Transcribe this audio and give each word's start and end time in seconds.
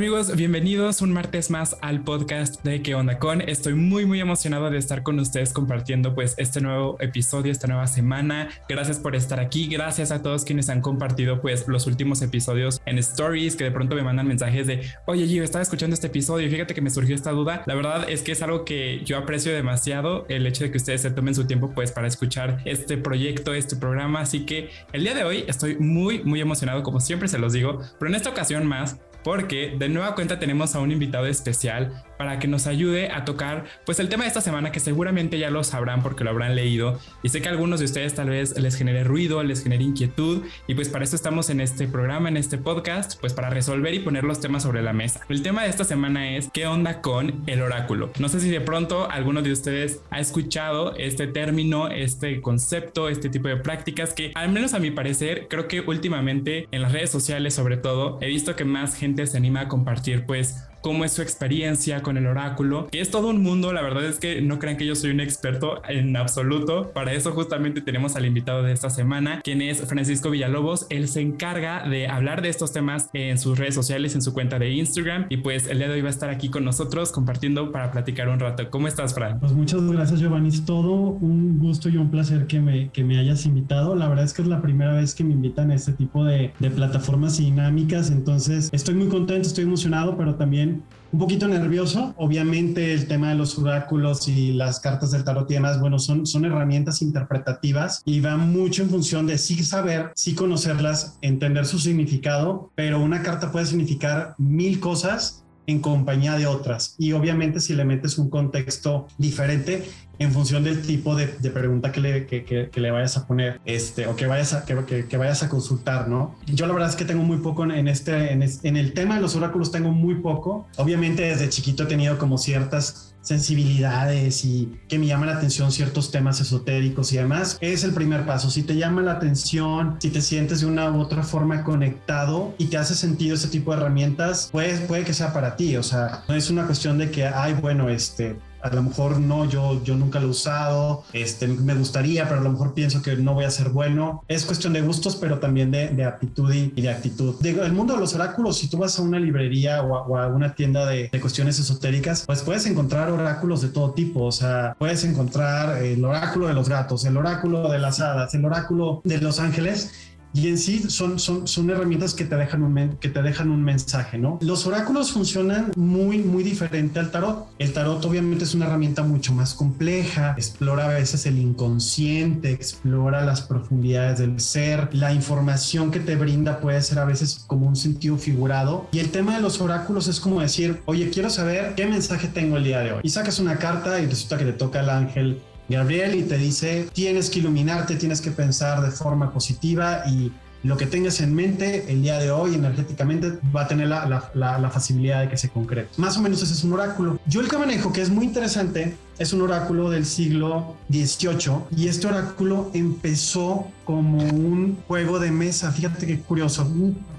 amigos, 0.00 0.34
bienvenidos 0.34 1.02
un 1.02 1.12
martes 1.12 1.50
más 1.50 1.76
al 1.82 2.02
podcast 2.02 2.64
de 2.64 2.80
¿Qué 2.80 2.94
onda 2.94 3.18
con? 3.18 3.42
Estoy 3.42 3.74
muy 3.74 4.06
muy 4.06 4.18
emocionado 4.18 4.70
de 4.70 4.78
estar 4.78 5.02
con 5.02 5.20
ustedes 5.20 5.52
compartiendo 5.52 6.14
pues 6.14 6.34
este 6.38 6.62
nuevo 6.62 6.96
episodio, 7.00 7.52
esta 7.52 7.66
nueva 7.66 7.86
semana. 7.86 8.48
Gracias 8.66 8.98
por 8.98 9.14
estar 9.14 9.40
aquí, 9.40 9.66
gracias 9.66 10.10
a 10.10 10.22
todos 10.22 10.46
quienes 10.46 10.70
han 10.70 10.80
compartido 10.80 11.42
pues 11.42 11.68
los 11.68 11.86
últimos 11.86 12.22
episodios 12.22 12.80
en 12.86 12.96
stories, 12.96 13.56
que 13.56 13.64
de 13.64 13.72
pronto 13.72 13.94
me 13.94 14.02
mandan 14.02 14.26
mensajes 14.26 14.66
de, 14.66 14.80
oye 15.04 15.26
Gio, 15.26 15.44
estaba 15.44 15.60
escuchando 15.60 15.92
este 15.92 16.06
episodio 16.06 16.46
y 16.46 16.50
fíjate 16.50 16.72
que 16.72 16.80
me 16.80 16.88
surgió 16.88 17.14
esta 17.14 17.32
duda. 17.32 17.62
La 17.66 17.74
verdad 17.74 18.08
es 18.08 18.22
que 18.22 18.32
es 18.32 18.40
algo 18.40 18.64
que 18.64 19.02
yo 19.04 19.18
aprecio 19.18 19.52
demasiado, 19.52 20.24
el 20.30 20.46
hecho 20.46 20.64
de 20.64 20.70
que 20.70 20.78
ustedes 20.78 21.02
se 21.02 21.10
tomen 21.10 21.34
su 21.34 21.46
tiempo 21.46 21.72
pues 21.74 21.92
para 21.92 22.08
escuchar 22.08 22.62
este 22.64 22.96
proyecto, 22.96 23.52
este 23.52 23.76
programa. 23.76 24.22
Así 24.22 24.46
que 24.46 24.70
el 24.94 25.02
día 25.02 25.12
de 25.12 25.24
hoy 25.24 25.44
estoy 25.46 25.76
muy 25.76 26.24
muy 26.24 26.40
emocionado 26.40 26.82
como 26.82 27.00
siempre 27.00 27.28
se 27.28 27.38
los 27.38 27.52
digo, 27.52 27.82
pero 27.98 28.08
en 28.08 28.14
esta 28.14 28.30
ocasión 28.30 28.66
más 28.66 28.96
porque 29.22 29.74
de 29.78 29.88
nueva 29.88 30.14
cuenta 30.14 30.38
tenemos 30.38 30.74
a 30.74 30.80
un 30.80 30.92
invitado 30.92 31.26
especial 31.26 32.04
para 32.20 32.38
que 32.38 32.48
nos 32.48 32.66
ayude 32.66 33.10
a 33.10 33.24
tocar 33.24 33.64
pues 33.86 33.98
el 33.98 34.10
tema 34.10 34.24
de 34.24 34.28
esta 34.28 34.42
semana 34.42 34.72
que 34.72 34.80
seguramente 34.80 35.38
ya 35.38 35.48
lo 35.48 35.64
sabrán 35.64 36.02
porque 36.02 36.22
lo 36.22 36.28
habrán 36.28 36.54
leído 36.54 37.00
y 37.22 37.30
sé 37.30 37.40
que 37.40 37.48
a 37.48 37.50
algunos 37.50 37.80
de 37.80 37.86
ustedes 37.86 38.14
tal 38.14 38.28
vez 38.28 38.58
les 38.58 38.76
genere 38.76 39.04
ruido, 39.04 39.42
les 39.42 39.62
genere 39.62 39.84
inquietud 39.84 40.44
y 40.66 40.74
pues 40.74 40.90
para 40.90 41.04
eso 41.04 41.16
estamos 41.16 41.48
en 41.48 41.60
este 41.60 41.88
programa, 41.88 42.28
en 42.28 42.36
este 42.36 42.58
podcast, 42.58 43.18
pues 43.20 43.32
para 43.32 43.48
resolver 43.48 43.94
y 43.94 44.00
poner 44.00 44.24
los 44.24 44.40
temas 44.40 44.64
sobre 44.64 44.82
la 44.82 44.92
mesa. 44.92 45.22
El 45.28 45.42
tema 45.42 45.62
de 45.62 45.70
esta 45.70 45.84
semana 45.84 46.36
es 46.36 46.50
¿qué 46.52 46.66
onda 46.66 47.00
con 47.00 47.42
el 47.46 47.62
oráculo? 47.62 48.12
No 48.18 48.28
sé 48.28 48.40
si 48.40 48.50
de 48.50 48.60
pronto 48.60 49.10
alguno 49.10 49.40
de 49.40 49.52
ustedes 49.52 50.02
ha 50.10 50.20
escuchado 50.20 50.94
este 50.96 51.26
término, 51.26 51.88
este 51.88 52.42
concepto, 52.42 53.08
este 53.08 53.30
tipo 53.30 53.48
de 53.48 53.56
prácticas 53.56 54.12
que 54.12 54.32
al 54.34 54.52
menos 54.52 54.74
a 54.74 54.78
mi 54.78 54.90
parecer 54.90 55.46
creo 55.48 55.68
que 55.68 55.80
últimamente 55.80 56.68
en 56.70 56.82
las 56.82 56.92
redes 56.92 57.10
sociales 57.10 57.54
sobre 57.54 57.76
todo 57.76 58.18
he 58.20 58.28
visto 58.28 58.56
que 58.56 58.64
más 58.64 58.94
gente 58.94 59.09
se 59.26 59.36
anima 59.36 59.62
a 59.62 59.68
compartir 59.68 60.26
pues 60.26 60.69
cómo 60.80 61.04
es 61.04 61.12
su 61.12 61.22
experiencia 61.22 62.02
con 62.02 62.16
el 62.16 62.26
oráculo, 62.26 62.88
que 62.90 63.00
es 63.00 63.10
todo 63.10 63.28
un 63.28 63.42
mundo, 63.42 63.72
la 63.72 63.82
verdad 63.82 64.04
es 64.04 64.18
que 64.18 64.40
no 64.40 64.58
crean 64.58 64.76
que 64.76 64.86
yo 64.86 64.94
soy 64.94 65.10
un 65.10 65.20
experto 65.20 65.82
en 65.88 66.16
absoluto, 66.16 66.90
para 66.92 67.12
eso 67.12 67.32
justamente 67.32 67.80
tenemos 67.80 68.16
al 68.16 68.26
invitado 68.26 68.62
de 68.62 68.72
esta 68.72 68.90
semana, 68.90 69.40
quien 69.42 69.62
es 69.62 69.82
Francisco 69.86 70.30
Villalobos, 70.30 70.86
él 70.90 71.08
se 71.08 71.20
encarga 71.20 71.88
de 71.88 72.08
hablar 72.08 72.42
de 72.42 72.48
estos 72.48 72.72
temas 72.72 73.10
en 73.12 73.38
sus 73.38 73.58
redes 73.58 73.74
sociales, 73.74 74.14
en 74.14 74.22
su 74.22 74.32
cuenta 74.32 74.58
de 74.58 74.70
Instagram, 74.70 75.26
y 75.28 75.38
pues 75.38 75.66
el 75.66 75.78
día 75.78 75.88
de 75.88 75.94
hoy 75.94 76.00
va 76.00 76.08
a 76.08 76.10
estar 76.10 76.30
aquí 76.30 76.48
con 76.48 76.64
nosotros 76.64 77.12
compartiendo 77.12 77.72
para 77.72 77.90
platicar 77.90 78.28
un 78.28 78.40
rato. 78.40 78.68
¿Cómo 78.70 78.88
estás, 78.88 79.14
Fran? 79.14 79.40
Pues 79.40 79.52
muchas 79.52 79.82
gracias, 79.82 80.20
Giovanni, 80.20 80.48
es 80.48 80.64
todo 80.64 80.92
un 80.92 81.58
gusto 81.58 81.88
y 81.88 81.96
un 81.96 82.10
placer 82.10 82.46
que 82.46 82.60
me, 82.60 82.90
que 82.90 83.04
me 83.04 83.18
hayas 83.18 83.46
invitado, 83.46 83.94
la 83.94 84.08
verdad 84.08 84.24
es 84.24 84.32
que 84.32 84.42
es 84.42 84.48
la 84.48 84.62
primera 84.62 84.94
vez 84.94 85.14
que 85.14 85.24
me 85.24 85.32
invitan 85.32 85.70
a 85.70 85.74
este 85.74 85.92
tipo 85.92 86.24
de, 86.24 86.52
de 86.58 86.70
plataformas 86.70 87.38
dinámicas, 87.38 88.10
entonces 88.10 88.70
estoy 88.72 88.94
muy 88.94 89.08
contento, 89.08 89.48
estoy 89.48 89.64
emocionado, 89.64 90.16
pero 90.16 90.34
también 90.34 90.69
un 91.12 91.18
poquito 91.18 91.48
nervioso. 91.48 92.14
Obviamente 92.16 92.92
el 92.92 93.06
tema 93.06 93.30
de 93.30 93.34
los 93.34 93.58
oráculos 93.58 94.28
y 94.28 94.52
las 94.52 94.80
cartas 94.80 95.10
del 95.10 95.24
tarot 95.24 95.50
y 95.50 95.54
demás, 95.54 95.80
bueno, 95.80 95.98
son, 95.98 96.26
son 96.26 96.44
herramientas 96.44 97.02
interpretativas 97.02 98.02
y 98.04 98.20
va 98.20 98.36
mucho 98.36 98.82
en 98.82 98.90
función 98.90 99.26
de 99.26 99.38
sí 99.38 99.62
saber, 99.64 100.12
sí 100.14 100.34
conocerlas, 100.34 101.18
entender 101.22 101.66
su 101.66 101.78
significado, 101.78 102.70
pero 102.74 103.00
una 103.00 103.22
carta 103.22 103.50
puede 103.52 103.66
significar 103.66 104.34
mil 104.38 104.80
cosas 104.80 105.44
en 105.66 105.80
compañía 105.80 106.36
de 106.36 106.46
otras. 106.46 106.94
Y 106.98 107.12
obviamente 107.12 107.60
si 107.60 107.74
le 107.74 107.84
metes 107.84 108.18
un 108.18 108.28
contexto 108.28 109.06
diferente, 109.18 109.84
en 110.20 110.32
función 110.32 110.62
del 110.62 110.82
tipo 110.82 111.16
de, 111.16 111.26
pregunta 111.26 111.90
que 111.92 112.00
le, 112.00 112.90
vayas 112.90 113.16
a 113.16 113.26
poner 113.26 113.58
este, 113.64 114.06
o 114.06 114.14
que 114.14 114.26
vayas 114.26 114.52
a, 114.52 114.64
que, 114.66 115.16
vayas 115.16 115.42
a 115.42 115.48
consultar, 115.48 116.08
¿no? 116.08 116.36
Yo 116.46 116.66
la 116.66 116.74
verdad 116.74 116.90
es 116.90 116.96
que 116.96 117.06
tengo 117.06 117.22
muy 117.22 117.38
poco 117.38 117.64
en, 117.64 117.88
este, 117.88 118.32
en, 118.32 118.42
en 118.42 118.76
el 118.76 118.92
tema 118.92 119.14
de 119.14 119.22
los 119.22 119.34
oráculos, 119.34 119.72
tengo 119.72 119.90
muy 119.90 120.16
poco. 120.16 120.68
Obviamente 120.76 121.22
desde 121.22 121.48
chiquito 121.48 121.84
he 121.84 121.86
tenido 121.86 122.18
como 122.18 122.36
ciertas 122.36 123.10
sensibilidades 123.22 124.44
y 124.44 124.78
que 124.88 124.98
me 124.98 125.06
llaman 125.06 125.28
la 125.28 125.36
atención 125.36 125.72
ciertos 125.72 126.10
temas 126.10 126.40
esotéricos 126.40 127.12
y 127.12 127.16
demás, 127.16 127.58
es 127.60 127.84
el 127.84 127.92
primer 127.92 128.26
paso. 128.26 128.50
Si 128.50 128.62
te 128.62 128.76
llama 128.76 129.02
la 129.02 129.12
atención, 129.12 129.96
si 130.00 130.10
te 130.10 130.20
sientes 130.20 130.60
de 130.60 130.66
una 130.66 130.90
u 130.90 131.00
otra 131.00 131.22
forma 131.22 131.64
conectado 131.64 132.54
y 132.58 132.66
te 132.66 132.76
hace 132.76 132.94
sentido 132.94 133.34
ese 133.34 133.48
tipo 133.48 133.72
de 133.72 133.78
herramientas, 133.78 134.48
pues 134.52 134.80
puede 134.80 135.04
que 135.04 135.14
sea 135.14 135.32
para 135.32 135.56
ti. 135.56 135.76
O 135.76 135.82
sea, 135.82 136.24
no 136.28 136.34
es 136.34 136.50
una 136.50 136.66
cuestión 136.66 136.98
de 136.98 137.10
que, 137.10 137.26
ay, 137.26 137.54
bueno, 137.54 137.88
este, 137.88 138.36
a 138.62 138.68
lo 138.74 138.82
mejor 138.82 139.20
no, 139.20 139.44
yo, 139.44 139.82
yo 139.84 139.96
nunca 139.96 140.20
lo 140.20 140.28
he 140.28 140.30
usado, 140.30 141.04
este, 141.12 141.46
me 141.48 141.74
gustaría, 141.74 142.28
pero 142.28 142.40
a 142.40 142.44
lo 142.44 142.50
mejor 142.50 142.74
pienso 142.74 143.02
que 143.02 143.16
no 143.16 143.34
voy 143.34 143.44
a 143.44 143.50
ser 143.50 143.70
bueno. 143.70 144.24
Es 144.28 144.44
cuestión 144.44 144.72
de 144.72 144.82
gustos, 144.82 145.16
pero 145.16 145.38
también 145.38 145.70
de, 145.70 145.88
de 145.88 146.04
aptitud 146.04 146.52
y, 146.52 146.68
de 146.80 146.90
actitud. 146.90 147.34
Digo, 147.40 147.62
el 147.62 147.72
mundo 147.72 147.94
de 147.94 148.00
los 148.00 148.14
oráculos, 148.14 148.58
si 148.58 148.68
tú 148.68 148.78
vas 148.78 148.98
a 148.98 149.02
una 149.02 149.18
librería 149.18 149.82
o 149.82 150.16
a, 150.16 150.26
una 150.28 150.54
tienda 150.54 150.86
de, 150.86 151.08
de, 151.10 151.20
cuestiones 151.20 151.58
esotéricas, 151.58 152.24
pues 152.26 152.42
puedes 152.42 152.66
encontrar 152.66 153.10
oráculos 153.10 153.62
de 153.62 153.68
todo 153.68 153.92
tipo. 153.92 154.24
O 154.24 154.32
sea, 154.32 154.74
puedes 154.78 155.04
encontrar 155.04 155.82
el 155.82 156.04
oráculo 156.04 156.48
de 156.48 156.54
los 156.54 156.68
gatos, 156.68 157.04
el 157.04 157.16
oráculo 157.16 157.70
de 157.70 157.78
las 157.78 158.00
hadas, 158.00 158.34
el 158.34 158.44
oráculo 158.44 159.00
de 159.04 159.18
los 159.18 159.38
ángeles 159.40 160.09
y 160.32 160.48
en 160.48 160.58
sí 160.58 160.84
son, 160.88 161.18
son, 161.18 161.46
son 161.46 161.70
herramientas 161.70 162.14
que 162.14 162.24
te, 162.24 162.36
dejan 162.36 162.62
un, 162.62 162.96
que 163.00 163.08
te 163.08 163.22
dejan 163.22 163.50
un 163.50 163.62
mensaje, 163.62 164.18
¿no? 164.18 164.38
Los 164.42 164.66
oráculos 164.66 165.12
funcionan 165.12 165.72
muy, 165.76 166.18
muy 166.18 166.42
diferente 166.42 166.98
al 167.00 167.10
tarot. 167.10 167.48
El 167.58 167.72
tarot 167.72 168.04
obviamente 168.04 168.44
es 168.44 168.54
una 168.54 168.66
herramienta 168.66 169.02
mucho 169.02 169.32
más 169.32 169.54
compleja, 169.54 170.34
explora 170.36 170.86
a 170.86 170.88
veces 170.88 171.26
el 171.26 171.38
inconsciente, 171.38 172.52
explora 172.52 173.24
las 173.24 173.42
profundidades 173.42 174.20
del 174.20 174.40
ser, 174.40 174.88
la 174.92 175.12
información 175.12 175.90
que 175.90 176.00
te 176.00 176.16
brinda 176.16 176.60
puede 176.60 176.80
ser 176.82 176.98
a 176.98 177.04
veces 177.04 177.44
como 177.46 177.66
un 177.66 177.76
sentido 177.76 178.16
figurado. 178.16 178.88
Y 178.92 178.98
el 178.98 179.10
tema 179.10 179.36
de 179.36 179.42
los 179.42 179.60
oráculos 179.60 180.08
es 180.08 180.20
como 180.20 180.40
decir, 180.40 180.82
oye, 180.86 181.10
quiero 181.10 181.30
saber 181.30 181.74
qué 181.74 181.86
mensaje 181.86 182.28
tengo 182.28 182.56
el 182.56 182.64
día 182.64 182.80
de 182.80 182.92
hoy. 182.92 183.00
Y 183.02 183.08
sacas 183.08 183.38
una 183.38 183.56
carta 183.56 184.00
y 184.00 184.06
resulta 184.06 184.38
que 184.38 184.44
te 184.44 184.52
toca 184.52 184.80
el 184.80 184.90
ángel 184.90 185.40
Gabriel 185.70 186.16
y 186.16 186.22
te 186.22 186.36
dice, 186.36 186.88
tienes 186.92 187.30
que 187.30 187.38
iluminarte, 187.38 187.96
tienes 187.96 188.20
que 188.20 188.30
pensar 188.30 188.82
de 188.82 188.90
forma 188.90 189.32
positiva 189.32 190.02
y 190.06 190.32
lo 190.62 190.76
que 190.76 190.86
tengas 190.86 191.20
en 191.20 191.34
mente 191.34 191.90
el 191.90 192.02
día 192.02 192.18
de 192.18 192.30
hoy 192.30 192.54
energéticamente 192.54 193.38
va 193.54 193.62
a 193.62 193.68
tener 193.68 193.88
la, 193.88 194.70
facilidad 194.72 195.22
de 195.22 195.28
que 195.28 195.36
se 195.36 195.48
concrete. 195.48 195.88
Más 195.96 196.16
o 196.18 196.20
menos 196.20 196.42
ese 196.42 196.52
es 196.52 196.64
un 196.64 196.74
oráculo. 196.74 197.18
Yo 197.26 197.40
el 197.40 197.48
que 197.48 197.56
que 197.92 198.02
es 198.02 198.10
muy 198.10 198.26
interesante, 198.26 198.96
es 199.18 199.32
un 199.32 199.42
oráculo 199.42 199.90
del 199.90 200.06
siglo 200.06 200.76
XVIII 200.90 201.52
y 201.76 201.88
este 201.88 202.06
oráculo 202.06 202.70
empezó 202.74 203.68
como 203.84 204.22
un 204.22 204.78
juego 204.88 205.18
de 205.18 205.30
mesa. 205.30 205.70
Fíjate 205.72 206.06
qué 206.06 206.20
curioso. 206.20 206.70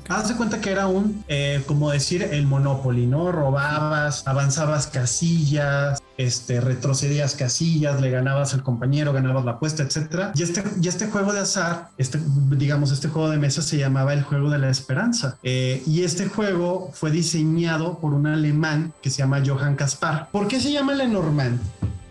Haz 0.09 0.29
de 0.29 0.35
cuenta 0.35 0.59
que 0.59 0.71
era 0.71 0.87
un, 0.87 1.23
eh, 1.27 1.63
como 1.65 1.89
decir, 1.91 2.23
el 2.23 2.45
Monopoly, 2.45 3.07
¿no? 3.07 3.31
Robabas, 3.31 4.27
avanzabas 4.27 4.87
casillas, 4.87 6.01
este, 6.17 6.59
retrocedías 6.59 7.35
casillas, 7.35 8.01
le 8.01 8.09
ganabas 8.09 8.53
al 8.53 8.63
compañero, 8.63 9.13
ganabas 9.13 9.45
la 9.45 9.51
apuesta, 9.51 9.83
etcétera. 9.83 10.31
Y 10.35 10.43
este, 10.43 10.63
y 10.81 10.87
este 10.87 11.07
juego 11.07 11.33
de 11.33 11.39
azar, 11.39 11.89
este, 11.97 12.19
digamos, 12.51 12.91
este 12.91 13.07
juego 13.07 13.29
de 13.29 13.37
mesa 13.37 13.61
se 13.61 13.77
llamaba 13.77 14.13
el 14.13 14.23
juego 14.23 14.49
de 14.49 14.59
la 14.59 14.69
esperanza. 14.69 15.37
Eh, 15.43 15.81
y 15.87 16.03
este 16.03 16.27
juego 16.27 16.91
fue 16.93 17.11
diseñado 17.11 17.99
por 17.99 18.13
un 18.13 18.27
alemán 18.27 18.93
que 19.01 19.09
se 19.09 19.19
llama 19.19 19.41
Johann 19.45 19.75
Caspar. 19.75 20.29
¿Por 20.31 20.47
qué 20.47 20.59
se 20.59 20.71
llama 20.71 20.93
Lenormand? 20.93 21.59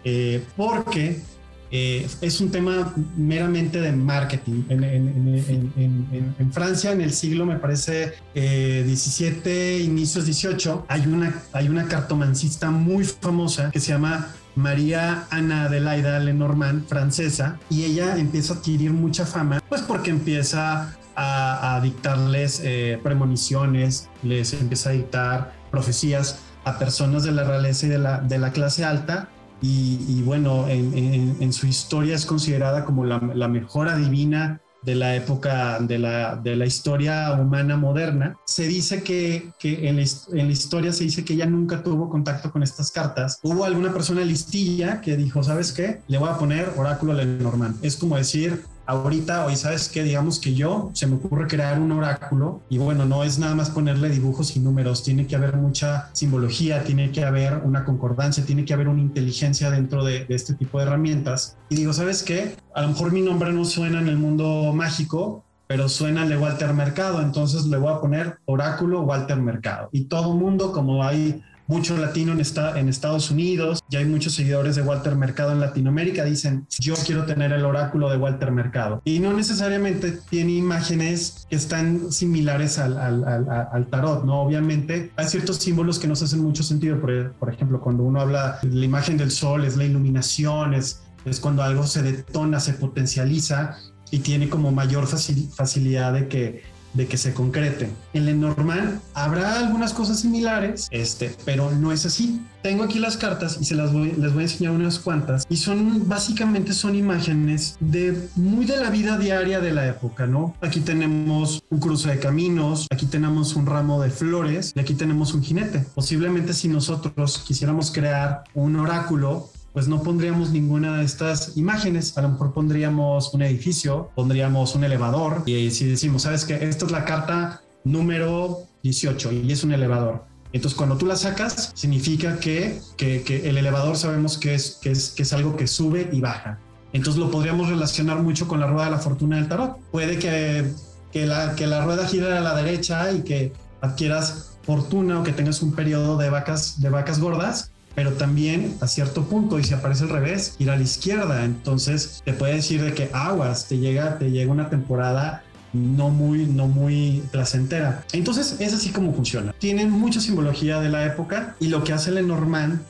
Eh, 0.04 0.44
porque 0.56 1.22
eh, 1.70 2.08
es 2.20 2.40
un 2.40 2.50
tema 2.50 2.92
meramente 3.16 3.80
de 3.80 3.92
marketing. 3.92 4.64
En, 4.68 6.52
Francia, 6.52 6.90
en 6.92 7.00
el 7.00 7.12
siglo, 7.12 7.46
me 7.46 7.56
parece, 7.56 8.14
17, 8.34 9.76
eh, 9.76 9.80
inicios 9.80 10.24
18, 10.24 10.86
hay 10.88 11.06
una, 11.06 11.42
hay 11.52 11.68
una 11.68 11.86
cartomancista 11.86 12.70
muy 12.70 13.04
famosa 13.04 13.70
que 13.70 13.78
se 13.78 13.92
llama 13.92 14.34
María 14.56 15.26
Ana 15.30 15.64
Adelaida 15.64 16.18
Lenormand, 16.18 16.86
francesa, 16.88 17.58
y 17.70 17.84
ella 17.84 18.16
empieza 18.16 18.54
a 18.54 18.56
adquirir 18.56 18.92
mucha 18.92 19.24
fama, 19.24 19.62
pues 19.68 19.82
porque 19.82 20.10
empieza 20.10 20.96
a, 21.16 21.80
dictarles 21.82 22.62
eh, 22.64 22.98
premoniciones, 23.02 24.08
les 24.22 24.54
empieza 24.54 24.90
a 24.90 24.92
dictar 24.92 25.52
profecías 25.70 26.40
a 26.64 26.78
personas 26.78 27.24
de 27.24 27.32
la 27.32 27.44
realeza 27.44 27.86
y 27.86 27.88
de 27.90 27.98
la, 27.98 28.20
de 28.20 28.38
la 28.38 28.52
clase 28.52 28.84
alta 28.84 29.28
y, 29.62 30.22
bueno, 30.22 30.66
en, 30.68 31.52
su 31.52 31.66
historia 31.66 32.14
es 32.14 32.24
considerada 32.24 32.84
como 32.84 33.04
la, 33.04 33.48
mejor 33.48 33.88
adivina 33.88 34.60
de 34.82 34.94
la 34.94 35.14
época 35.14 35.78
de 35.80 35.98
la, 35.98 36.36
de 36.36 36.56
la, 36.56 36.64
historia 36.64 37.32
humana 37.34 37.76
moderna. 37.76 38.36
Se 38.46 38.66
dice 38.66 39.02
que, 39.02 39.52
en, 39.62 39.96
la, 39.96 40.02
en, 40.02 40.46
la, 40.46 40.52
historia 40.52 40.92
se 40.92 41.04
dice 41.04 41.24
que 41.24 41.34
ella 41.34 41.46
nunca 41.46 41.82
tuvo 41.82 42.08
contacto 42.08 42.50
con 42.50 42.62
estas 42.62 42.90
cartas. 42.90 43.38
Hubo 43.42 43.64
alguna 43.64 43.92
persona 43.92 44.22
listilla 44.22 45.00
que 45.00 45.16
dijo, 45.16 45.42
¿sabes 45.42 45.72
qué? 45.72 46.00
Le 46.08 46.18
voy 46.18 46.30
a 46.30 46.38
poner 46.38 46.72
oráculo 46.76 47.12
Lenormand. 47.12 47.84
Es 47.84 47.96
como 47.96 48.16
decir, 48.16 48.64
ahorita, 48.90 49.46
hoy 49.46 49.56
sabes 49.56 49.88
que 49.88 50.02
digamos 50.02 50.40
que 50.40 50.54
yo 50.54 50.90
se 50.94 51.06
me 51.06 51.14
ocurre 51.14 51.46
crear 51.46 51.78
un 51.78 51.92
oráculo 51.92 52.60
y 52.68 52.78
bueno, 52.78 53.04
no 53.04 53.22
es 53.22 53.38
nada 53.38 53.54
más 53.54 53.70
ponerle 53.70 54.10
dibujos 54.10 54.56
y 54.56 54.60
números, 54.60 55.04
tiene 55.04 55.26
que 55.26 55.36
haber 55.36 55.56
mucha 55.56 56.10
simbología, 56.12 56.82
tiene 56.82 57.12
que 57.12 57.24
haber 57.24 57.58
una 57.64 57.84
concordancia, 57.84 58.44
tiene 58.44 58.64
que 58.64 58.74
haber 58.74 58.88
una 58.88 59.00
inteligencia 59.00 59.70
dentro 59.70 60.04
de, 60.04 60.26
este 60.28 60.54
tipo 60.54 60.78
de 60.78 60.86
herramientas. 60.86 61.56
Y 61.68 61.76
digo, 61.76 61.92
¿sabes 61.92 62.22
qué? 62.22 62.56
A 62.74 62.82
lo 62.82 62.88
mejor 62.88 63.12
mi 63.12 63.20
nombre 63.20 63.52
no 63.52 63.64
suena 63.64 64.00
en 64.00 64.08
el 64.08 64.16
mundo 64.16 64.72
mágico, 64.74 65.44
pero 65.66 65.88
suena 65.88 66.26
de 66.26 66.36
Walter 66.36 66.74
Mercado, 66.74 67.20
entonces 67.20 67.66
le 67.66 67.76
voy 67.76 67.92
a 67.92 68.00
poner 68.00 68.40
Oráculo 68.44 69.02
Walter 69.02 69.36
Mercado. 69.36 69.88
Y 69.92 70.06
todo 70.06 70.34
mundo, 70.34 70.72
como 70.72 71.04
hay 71.04 71.42
mucho 71.70 71.96
latino 71.96 72.32
en, 72.32 72.42
en 72.76 72.88
Estados 72.88 73.30
Unidos, 73.30 73.80
ya 73.88 74.00
hay 74.00 74.04
muchos 74.04 74.34
seguidores 74.34 74.74
de 74.74 74.82
Walter 74.82 75.14
Mercado 75.14 75.52
en 75.52 75.60
Latinoamérica, 75.60 76.24
dicen, 76.24 76.66
yo 76.80 76.94
quiero 77.06 77.26
tener 77.26 77.52
el 77.52 77.64
oráculo 77.64 78.10
de 78.10 78.16
Walter 78.16 78.50
Mercado. 78.50 79.00
Y 79.04 79.20
no 79.20 79.32
necesariamente 79.32 80.18
tiene 80.28 80.52
imágenes 80.52 81.46
que 81.48 81.54
están 81.54 82.10
similares 82.10 82.78
al, 82.78 82.98
al, 82.98 83.86
tarot, 83.86 84.24
¿no? 84.24 84.42
Obviamente 84.42 85.12
hay 85.14 85.26
ciertos 85.26 85.58
símbolos 85.58 86.00
que 86.00 86.08
nos 86.08 86.20
hacen 86.22 86.42
mucho 86.42 86.64
sentido, 86.64 87.00
por, 87.00 87.52
ejemplo, 87.52 87.80
cuando 87.80 88.02
uno 88.02 88.20
habla 88.20 88.58
de 88.62 88.74
la 88.74 88.84
imagen 88.84 89.16
del 89.16 89.30
sol, 89.30 89.64
es 89.64 89.76
la 89.76 89.84
iluminación, 89.84 90.74
es, 90.74 91.02
es 91.24 91.38
cuando 91.38 91.62
algo 91.62 91.86
se 91.86 92.02
detona, 92.02 92.58
se 92.58 92.72
potencializa 92.74 93.76
y 94.10 94.18
tiene 94.18 94.48
como 94.48 94.72
mayor 94.72 95.06
facilidad 95.06 96.14
de 96.14 96.26
que 96.26 96.79
de 96.94 97.06
que 97.06 97.16
se 97.16 97.34
concrete. 97.34 97.90
En 98.12 98.26
Lenormand 98.26 99.00
habrá 99.14 99.58
algunas 99.58 99.92
cosas 99.92 100.20
similares, 100.20 100.88
este, 100.90 101.34
pero 101.44 101.70
no 101.70 101.92
es 101.92 102.06
así. 102.06 102.40
Tengo 102.62 102.84
aquí 102.84 102.98
las 102.98 103.16
cartas 103.16 103.56
y 103.60 103.64
se 103.64 103.74
las 103.74 103.92
voy, 103.92 104.12
les 104.12 104.34
voy 104.34 104.42
a 104.42 104.46
enseñar 104.46 104.72
unas 104.72 104.98
cuantas 104.98 105.46
y 105.48 105.56
son 105.56 106.08
básicamente 106.08 106.74
son 106.74 106.94
imágenes 106.94 107.76
de 107.80 108.28
muy 108.36 108.66
de 108.66 108.76
la 108.76 108.90
vida 108.90 109.16
diaria 109.16 109.60
de 109.60 109.72
la 109.72 109.86
época, 109.86 110.26
¿no? 110.26 110.54
Aquí 110.60 110.80
tenemos 110.80 111.62
un 111.70 111.80
cruce 111.80 112.10
de 112.10 112.18
caminos, 112.18 112.86
aquí 112.90 113.06
tenemos 113.06 113.56
un 113.56 113.64
ramo 113.64 114.02
de 114.02 114.10
flores 114.10 114.72
y 114.74 114.80
aquí 114.80 114.94
tenemos 114.94 115.32
un 115.32 115.42
jinete. 115.42 115.86
Posiblemente 115.94 116.52
si 116.52 116.68
nosotros 116.68 117.42
quisiéramos 117.46 117.90
crear 117.92 118.44
un 118.54 118.76
oráculo 118.76 119.48
pues 119.72 119.88
no 119.88 120.02
pondríamos 120.02 120.50
ninguna 120.50 120.98
de 120.98 121.04
estas 121.04 121.56
imágenes. 121.56 122.16
A 122.18 122.22
lo 122.22 122.30
mejor 122.30 122.52
pondríamos 122.52 123.32
un 123.34 123.42
edificio, 123.42 124.10
pondríamos 124.14 124.74
un 124.74 124.84
elevador 124.84 125.42
y 125.46 125.70
si 125.70 125.86
decimos, 125.86 126.22
sabes 126.22 126.44
que 126.44 126.68
esta 126.68 126.86
es 126.86 126.92
la 126.92 127.04
carta 127.04 127.62
número 127.84 128.64
18 128.82 129.32
y 129.32 129.52
es 129.52 129.64
un 129.64 129.72
elevador. 129.72 130.24
Entonces, 130.52 130.76
cuando 130.76 130.96
tú 130.96 131.06
la 131.06 131.16
sacas, 131.16 131.70
significa 131.74 132.40
que, 132.40 132.80
que, 132.96 133.48
el 133.48 133.56
elevador 133.56 133.96
sabemos 133.96 134.36
que 134.36 134.54
es, 134.54 134.78
que, 134.82 134.90
es, 134.90 135.10
que 135.10 135.22
es 135.22 135.32
algo 135.32 135.56
que 135.56 135.68
sube 135.68 136.08
y 136.12 136.20
baja. 136.20 136.58
Entonces, 136.92 137.20
lo 137.20 137.30
podríamos 137.30 137.68
relacionar 137.68 138.20
mucho 138.20 138.48
con 138.48 138.58
la 138.58 138.66
rueda 138.66 138.86
de 138.86 138.90
la 138.90 138.98
fortuna 138.98 139.36
del 139.36 139.46
tarot. 139.46 139.78
Puede 139.92 140.18
que, 140.18 140.72
que, 141.12 141.24
la, 141.26 141.54
que 141.54 141.68
la 141.68 141.84
rueda 141.84 142.06
gire 142.08 142.36
a 142.36 142.40
la 142.40 142.56
derecha 142.56 143.12
y 143.12 143.22
que 143.22 143.52
adquieras 143.80 144.58
fortuna 144.62 145.20
o 145.20 145.22
que 145.22 145.32
tengas 145.32 145.62
un 145.62 145.72
periodo 145.72 146.16
de 146.16 146.30
vacas, 146.30 146.80
de 146.80 146.90
vacas 146.90 147.20
gordas, 147.20 147.70
pero 148.00 148.14
también 148.14 148.78
a 148.80 148.88
cierto 148.88 149.24
punto 149.24 149.58
y 149.58 149.64
si 149.64 149.74
aparece 149.74 150.04
al 150.04 150.08
revés 150.08 150.56
ir 150.58 150.70
a 150.70 150.76
la 150.76 150.82
izquierda. 150.82 151.44
Entonces 151.44 152.22
te 152.24 152.32
puede 152.32 152.54
decir 152.54 152.82
de 152.82 152.94
que 152.94 153.10
aguas 153.12 153.66
te 153.68 153.76
llega 153.76 154.18
te 154.18 154.30
llega 154.30 154.50
una 154.50 154.70
temporada 154.70 155.42
no 155.74 156.08
muy 156.08 156.46
no 156.46 156.66
muy 156.66 157.22
placentera. 157.30 158.02
Entonces 158.14 158.56
es 158.58 158.72
así 158.72 158.88
como 158.88 159.12
funciona. 159.12 159.52
Tienen 159.58 159.90
mucha 159.90 160.18
simbología 160.18 160.80
de 160.80 160.88
la 160.88 161.04
época 161.04 161.56
y 161.60 161.68
lo 161.68 161.84
que 161.84 161.92
hace 161.92 162.10
Lenormand 162.10 162.80